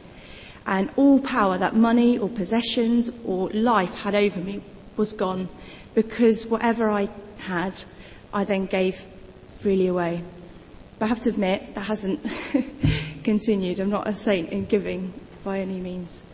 And 0.66 0.90
all 0.96 1.20
power 1.20 1.56
that 1.56 1.74
money 1.74 2.18
or 2.18 2.28
possessions 2.28 3.10
or 3.24 3.48
life 3.50 4.02
had 4.02 4.14
over 4.14 4.40
me 4.40 4.62
was 4.96 5.12
gone 5.12 5.48
because 5.94 6.46
whatever 6.46 6.90
I 6.90 7.08
had, 7.38 7.82
I 8.32 8.44
then 8.44 8.66
gave 8.66 9.06
freely 9.58 9.86
away. 9.86 10.22
But 11.00 11.06
I 11.06 11.08
have 11.08 11.20
to 11.22 11.30
admit, 11.30 11.74
that 11.76 11.80
hasn't 11.80 12.20
continued. 13.24 13.80
I'm 13.80 13.88
not 13.88 14.06
a 14.06 14.12
saint 14.12 14.50
in 14.50 14.66
giving 14.66 15.14
by 15.42 15.60
any 15.60 15.80
means. 15.80 16.24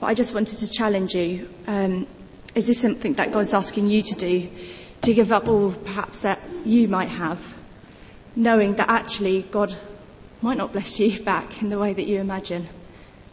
But 0.00 0.06
I 0.06 0.14
just 0.14 0.32
wanted 0.32 0.58
to 0.60 0.70
challenge 0.70 1.14
you. 1.14 1.50
Um, 1.66 2.06
is 2.54 2.66
this 2.66 2.80
something 2.80 3.12
that 3.12 3.30
God's 3.30 3.52
asking 3.52 3.88
you 3.88 4.00
to 4.00 4.14
do? 4.14 4.48
To 5.02 5.12
give 5.12 5.30
up 5.30 5.48
all 5.48 5.72
perhaps 5.72 6.22
that 6.22 6.40
you 6.64 6.88
might 6.88 7.10
have, 7.10 7.54
knowing 8.34 8.76
that 8.76 8.88
actually 8.88 9.42
God 9.42 9.76
might 10.40 10.56
not 10.56 10.72
bless 10.72 10.98
you 10.98 11.22
back 11.22 11.60
in 11.60 11.68
the 11.68 11.78
way 11.78 11.92
that 11.92 12.06
you 12.06 12.20
imagine, 12.20 12.68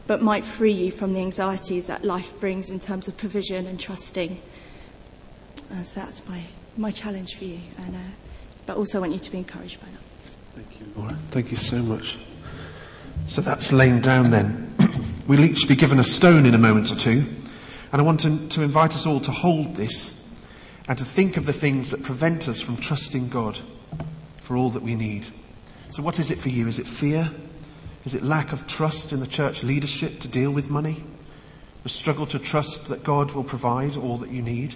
but 0.05 0.21
might 0.21 0.43
free 0.43 0.73
you 0.73 0.91
from 0.91 1.13
the 1.13 1.21
anxieties 1.21 1.87
that 1.87 2.03
life 2.03 2.37
brings 2.41 2.69
in 2.69 2.81
terms 2.81 3.07
of 3.07 3.15
provision 3.15 3.67
and 3.67 3.79
trusting. 3.79 4.41
And 5.69 5.87
so 5.87 6.01
that's 6.01 6.27
my, 6.27 6.43
my 6.75 6.91
challenge 6.91 7.35
for 7.37 7.45
you. 7.45 7.61
And, 7.77 7.95
uh, 7.95 7.99
but 8.65 8.75
also 8.75 8.97
I 8.97 9.01
want 9.01 9.13
you 9.13 9.19
to 9.19 9.31
be 9.31 9.37
encouraged 9.37 9.79
by 9.79 9.87
that. 9.87 10.10
Thank 11.07 11.21
you, 11.21 11.27
Thank 11.29 11.51
you 11.51 11.57
so 11.57 11.77
much. 11.77 12.17
So 13.27 13.41
that's 13.41 13.71
laying 13.71 14.01
down 14.01 14.31
then. 14.31 14.75
We'll 15.27 15.45
each 15.45 15.67
be 15.67 15.75
given 15.75 15.97
a 15.97 16.03
stone 16.03 16.45
in 16.45 16.55
a 16.55 16.57
moment 16.57 16.91
or 16.91 16.95
two. 16.95 17.23
And 17.91 18.01
I 18.01 18.03
want 18.03 18.21
to, 18.21 18.47
to 18.49 18.63
invite 18.63 18.93
us 18.95 19.05
all 19.05 19.21
to 19.21 19.31
hold 19.31 19.75
this 19.75 20.13
and 20.89 20.97
to 20.97 21.05
think 21.05 21.37
of 21.37 21.45
the 21.45 21.53
things 21.53 21.91
that 21.91 22.03
prevent 22.03 22.49
us 22.49 22.59
from 22.59 22.75
trusting 22.75 23.29
God 23.29 23.59
for 24.41 24.57
all 24.57 24.69
that 24.71 24.83
we 24.83 24.95
need. 24.95 25.29
So, 25.91 26.03
what 26.03 26.19
is 26.19 26.31
it 26.31 26.39
for 26.39 26.49
you? 26.49 26.67
Is 26.67 26.79
it 26.79 26.87
fear? 26.87 27.31
Is 28.03 28.15
it 28.15 28.23
lack 28.23 28.51
of 28.51 28.67
trust 28.67 29.13
in 29.13 29.19
the 29.19 29.27
church 29.27 29.63
leadership 29.63 30.19
to 30.21 30.27
deal 30.27 30.51
with 30.51 30.69
money? 30.69 31.03
The 31.83 31.89
struggle 31.89 32.25
to 32.27 32.39
trust 32.39 32.87
that 32.87 33.03
God 33.03 33.31
will 33.31 33.43
provide 33.43 33.95
all 33.95 34.17
that 34.17 34.31
you 34.31 34.41
need? 34.41 34.75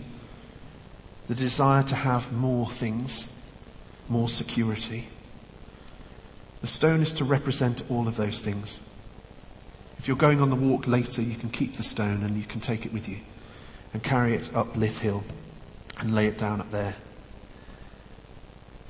The 1.28 1.36
desire 1.36 1.84
to 1.84 1.96
have 1.96 2.32
more 2.32 2.70
things, 2.70 3.28
more 4.08 4.30
security? 4.30 5.08
The 6.66 6.72
stone 6.72 7.04
is 7.04 7.12
to 7.12 7.26
represent 7.26 7.84
all 7.92 8.08
of 8.08 8.16
those 8.16 8.42
things. 8.42 8.80
If 10.00 10.08
you're 10.08 10.18
going 10.18 10.42
on 10.42 10.50
the 10.50 10.56
walk 10.56 10.88
later, 10.88 11.22
you 11.22 11.36
can 11.36 11.52
keep 11.52 11.76
the 11.76 11.84
stone 11.84 12.24
and 12.24 12.36
you 12.36 12.44
can 12.44 12.60
take 12.60 12.88
it 12.88 12.92
with 12.92 13.08
you 13.08 13.18
and 13.94 14.02
carry 14.02 14.34
it 14.34 14.50
up 14.56 14.74
Lyth 14.74 14.98
Hill 14.98 15.24
and 16.00 16.16
lay 16.16 16.26
it 16.26 16.40
down 16.40 16.60
up 16.62 16.72
there. 16.72 16.96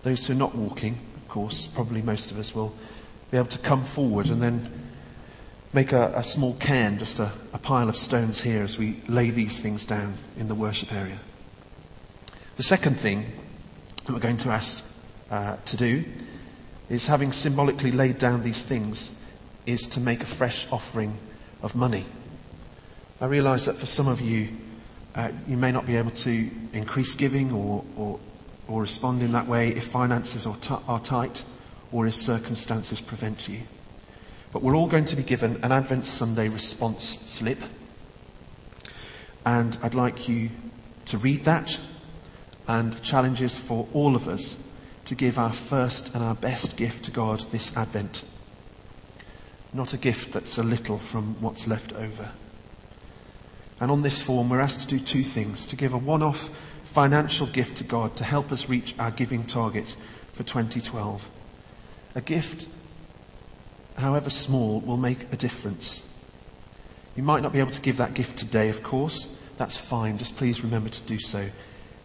Those 0.03 0.25
who 0.25 0.31
are 0.31 0.37
not 0.37 0.55
walking, 0.55 0.97
of 1.17 1.27
course, 1.27 1.67
probably 1.67 2.01
most 2.01 2.31
of 2.31 2.39
us 2.39 2.55
will 2.55 2.73
be 3.29 3.37
able 3.37 3.49
to 3.49 3.59
come 3.59 3.83
forward 3.83 4.29
and 4.29 4.41
then 4.41 4.71
make 5.73 5.91
a, 5.91 6.13
a 6.15 6.23
small 6.23 6.53
cairn, 6.53 6.97
just 6.97 7.19
a, 7.19 7.29
a 7.51 7.57
pile 7.57 7.89
of 7.89 7.97
stones 7.97 8.39
here 8.39 8.63
as 8.63 8.77
we 8.77 9.01
lay 9.09 9.31
these 9.31 9.59
things 9.59 9.85
down 9.85 10.13
in 10.37 10.47
the 10.47 10.55
worship 10.55 10.93
area. 10.93 11.19
The 12.55 12.63
second 12.63 12.97
thing 12.97 13.33
that 14.05 14.13
we're 14.13 14.19
going 14.19 14.37
to 14.37 14.49
ask 14.51 14.81
uh, 15.29 15.57
to 15.65 15.75
do 15.75 16.05
is 16.89 17.07
having 17.07 17.31
symbolically 17.31 17.91
laid 17.91 18.17
down 18.17 18.43
these 18.43 18.63
things 18.63 19.11
is 19.65 19.87
to 19.87 19.99
make 19.99 20.21
a 20.21 20.27
fresh 20.27 20.67
offering 20.71 21.17
of 21.61 21.75
money. 21.75 22.05
I 23.19 23.25
realize 23.25 23.65
that 23.65 23.77
for 23.77 23.85
some 23.85 24.07
of 24.07 24.21
you, 24.21 24.49
uh, 25.15 25.31
you 25.47 25.57
may 25.57 25.71
not 25.71 25.85
be 25.85 25.95
able 25.95 26.11
to 26.11 26.51
increase 26.73 27.15
giving 27.15 27.51
or, 27.51 27.83
or, 27.95 28.19
or 28.67 28.81
respond 28.81 29.23
in 29.23 29.31
that 29.31 29.47
way 29.47 29.69
if 29.69 29.85
finances 29.85 30.45
are, 30.45 30.57
t- 30.57 30.75
are 30.87 30.99
tight 30.99 31.43
or 31.91 32.05
if 32.05 32.15
circumstances 32.15 33.01
prevent 33.01 33.47
you. 33.47 33.61
But 34.51 34.61
we're 34.61 34.75
all 34.75 34.87
going 34.87 35.05
to 35.05 35.15
be 35.15 35.23
given 35.23 35.57
an 35.63 35.71
Advent 35.71 36.05
Sunday 36.05 36.49
response 36.49 37.19
slip. 37.27 37.59
And 39.45 39.77
I'd 39.81 39.95
like 39.95 40.27
you 40.27 40.49
to 41.05 41.17
read 41.17 41.45
that. 41.45 41.79
And 42.67 42.93
the 42.93 43.01
challenge 43.01 43.41
is 43.41 43.57
for 43.57 43.87
all 43.93 44.15
of 44.15 44.27
us 44.27 44.57
to 45.05 45.15
give 45.15 45.37
our 45.37 45.53
first 45.53 46.13
and 46.13 46.23
our 46.23 46.35
best 46.35 46.77
gift 46.77 47.05
to 47.05 47.11
God 47.11 47.39
this 47.51 47.75
Advent. 47.77 48.23
Not 49.73 49.93
a 49.93 49.97
gift 49.97 50.33
that's 50.33 50.57
a 50.57 50.63
little 50.63 50.97
from 50.97 51.39
what's 51.41 51.67
left 51.67 51.93
over. 51.93 52.31
And 53.79 53.91
on 53.91 54.01
this 54.01 54.21
form, 54.21 54.49
we're 54.49 54.59
asked 54.59 54.81
to 54.81 54.87
do 54.87 54.99
two 54.99 55.23
things 55.23 55.67
to 55.67 55.75
give 55.75 55.93
a 55.93 55.97
one 55.97 56.23
off 56.23 56.49
financial 56.83 57.45
gift 57.45 57.77
to 57.77 57.83
God 57.83 58.15
to 58.15 58.23
help 58.23 58.51
us 58.51 58.69
reach 58.69 58.95
our 58.97 59.11
giving 59.11 59.43
target 59.43 59.95
for 60.31 60.43
2012. 60.43 61.29
A 62.15 62.21
gift, 62.21 62.67
however 63.97 64.29
small, 64.29 64.79
will 64.79 64.97
make 64.97 65.31
a 65.33 65.37
difference. 65.37 66.01
You 67.15 67.23
might 67.23 67.43
not 67.43 67.53
be 67.53 67.59
able 67.59 67.71
to 67.71 67.81
give 67.81 67.97
that 67.97 68.13
gift 68.13 68.37
today, 68.37 68.69
of 68.69 68.81
course. 68.81 69.27
That's 69.57 69.77
fine. 69.77 70.17
Just 70.17 70.37
please 70.37 70.63
remember 70.63 70.89
to 70.89 71.01
do 71.03 71.19
so 71.19 71.49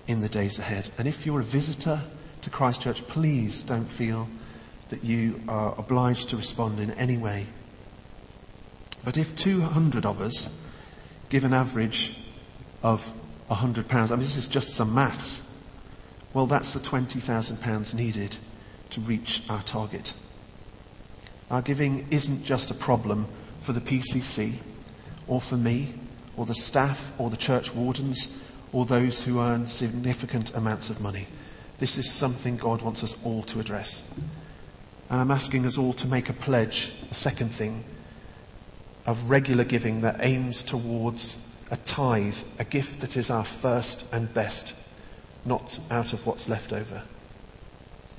in 0.07 0.21
the 0.21 0.29
days 0.29 0.59
ahead. 0.59 0.91
And 0.99 1.07
if 1.07 1.25
you're 1.25 1.41
a 1.41 1.45
visitor 1.45 2.03
to 2.43 2.51
Christchurch, 2.51 3.07
please 3.07 3.63
don't 3.63 3.87
feel 3.87 4.29
that 4.89 5.05
you 5.05 5.41
are 5.49 5.75
obliged 5.79 6.31
to 6.31 6.37
respond 6.37 6.81
in 6.81 6.91
any 6.93 7.17
way. 7.17 7.47
But 9.05 9.17
if 9.17 9.35
200 9.37 10.05
of 10.05 10.21
us 10.21 10.49
give 11.29 11.45
an 11.45 11.55
average 11.55 12.17
of 12.83 13.13
£100, 13.51 13.93
I 13.93 14.07
mean, 14.11 14.21
this 14.21 14.37
is 14.37 14.49
just 14.49 14.71
some 14.71 14.95
maths, 14.95 15.43
well, 16.33 16.47
that's 16.47 16.73
the 16.73 16.81
£20,000 16.81 17.95
needed 17.95 18.37
to 18.91 19.01
reach 19.01 19.43
our 19.49 19.63
target. 19.63 20.15
Our 21.51 21.63
giving 21.63 22.07
isn't 22.11 22.45
just 22.45 22.71
a 22.71 22.75
problem 22.75 23.27
for 23.61 23.73
the 23.73 23.81
PCC 23.81 24.55
or 25.27 25.41
for 25.41 25.57
me 25.57 25.95
or 26.37 26.47
the 26.47 26.55
staff 26.55 27.13
or 27.19 27.31
the 27.31 27.37
church 27.37 27.75
wardens 27.75 28.29
or 28.73 28.85
those 28.85 29.25
who 29.25 29.41
earn 29.41 29.67
significant 29.69 30.55
amounts 30.55 30.91
of 30.91 31.01
money. 31.01 31.27
This 31.81 31.97
is 31.97 32.13
something 32.13 32.59
God 32.59 32.83
wants 32.83 33.03
us 33.03 33.17
all 33.25 33.43
to 33.45 33.59
address. 33.59 34.03
And 35.09 35.19
I'm 35.21 35.31
asking 35.31 35.65
us 35.65 35.79
all 35.79 35.95
to 35.95 36.07
make 36.07 36.29
a 36.29 36.35
pledge, 36.35 36.93
a 37.11 37.15
second 37.15 37.49
thing, 37.49 37.85
of 39.07 39.31
regular 39.31 39.65
giving 39.65 40.03
that 40.03 40.19
aims 40.21 40.63
towards 40.63 41.39
a 41.71 41.77
tithe, 41.79 42.37
a 42.59 42.65
gift 42.65 43.01
that 43.01 43.17
is 43.17 43.31
our 43.31 43.45
first 43.45 44.05
and 44.13 44.33
best, 44.35 44.75
not 45.47 45.81
out 45.91 46.13
of 46.13 46.27
what's 46.27 46.51
left 46.51 46.73
over. 46.73 47.03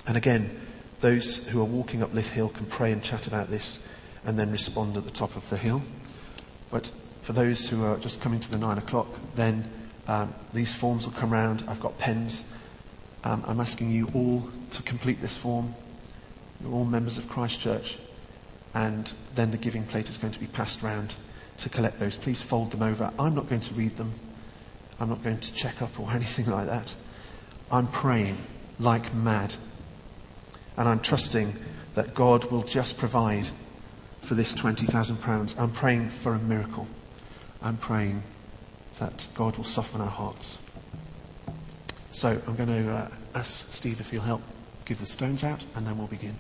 And 0.08 0.17
again, 0.17 0.60
those 1.00 1.38
who 1.38 1.62
are 1.62 1.65
walking 1.65 2.02
up 2.02 2.13
Lyth 2.13 2.32
Hill 2.32 2.50
can 2.50 2.65
pray 2.65 2.91
and 2.91 3.04
chat 3.04 3.28
about 3.28 3.50
this 3.50 3.80
and 4.26 4.39
then 4.39 4.52
respond 4.52 4.97
at 4.97 5.06
the 5.06 5.12
top 5.12 5.36
of 5.36 5.47
the 5.52 5.58
hill. 5.58 5.84
But 6.71 6.91
for 7.21 7.34
those 7.34 7.69
who 7.69 7.86
are 7.86 7.97
just 7.97 8.21
coming 8.21 8.39
to 8.39 8.50
the 8.50 8.58
nine 8.58 8.80
o'clock, 8.80 9.08
then 9.36 9.69
um, 10.08 10.34
these 10.52 10.74
forms 10.74 11.06
will 11.06 11.13
come 11.13 11.30
round. 11.30 11.63
I've 11.67 11.80
got 11.80 12.00
pens. 12.00 12.43
Um, 13.23 13.43
I'm 13.45 13.60
asking 13.60 13.91
you 13.91 14.10
all 14.13 14.49
to 14.71 14.84
complete 14.84 15.21
this 15.21 15.38
form. 15.38 15.75
You're 16.62 16.73
all 16.73 16.86
members 16.86 17.17
of 17.17 17.29
Christchurch 17.29 17.97
and 18.73 19.12
then 19.36 19.51
the 19.51 19.57
giving 19.57 19.84
plate 19.84 20.10
is 20.10 20.17
going 20.17 20.34
to 20.34 20.39
be 20.39 20.47
passed 20.47 20.81
round 20.81 21.13
to 21.57 21.69
collect 21.69 21.99
those. 21.99 22.17
Please 22.17 22.41
fold 22.41 22.71
them 22.71 22.81
over. 22.81 23.12
I'm 23.19 23.36
not 23.36 23.49
going 23.49 23.62
to 23.62 23.73
read 23.73 23.97
them. 23.97 24.13
I'm 24.99 25.10
not 25.10 25.23
going 25.23 25.39
to 25.39 25.53
check 25.53 25.81
up 25.81 25.99
or 25.99 26.12
anything 26.13 26.49
like 26.49 26.67
that. 26.67 26.93
I'm 27.71 27.88
praying 27.88 28.38
like 28.79 29.13
mad. 29.13 29.55
And 30.77 30.88
I'm 30.88 30.99
trusting 30.99 31.55
that 31.93 32.13
God 32.13 32.45
will 32.45 32.63
just 32.63 32.97
provide 32.97 33.47
for 34.21 34.36
this 34.36 34.53
£20,000. 34.53 35.60
I'm 35.60 35.71
praying 35.71 36.10
for 36.10 36.34
a 36.34 36.39
miracle. 36.39 36.88
I'm 37.62 37.77
praying 37.77 38.23
that 38.99 39.27
God 39.36 39.57
will 39.57 39.65
soften 39.65 40.01
our 40.01 40.07
hearts. 40.07 40.57
So 42.12 42.39
I'm 42.45 42.56
going 42.56 42.69
to 42.69 42.91
uh, 42.91 43.10
ask 43.36 43.71
Steve 43.74 44.00
if 44.00 44.12
he'll 44.12 44.21
help 44.21 44.41
give 44.86 45.00
the 45.00 45.06
stones 45.06 45.43
out, 45.43 45.63
and 45.76 45.88
then 45.88 45.97
we'll 45.97 46.08
begin. 46.08 46.36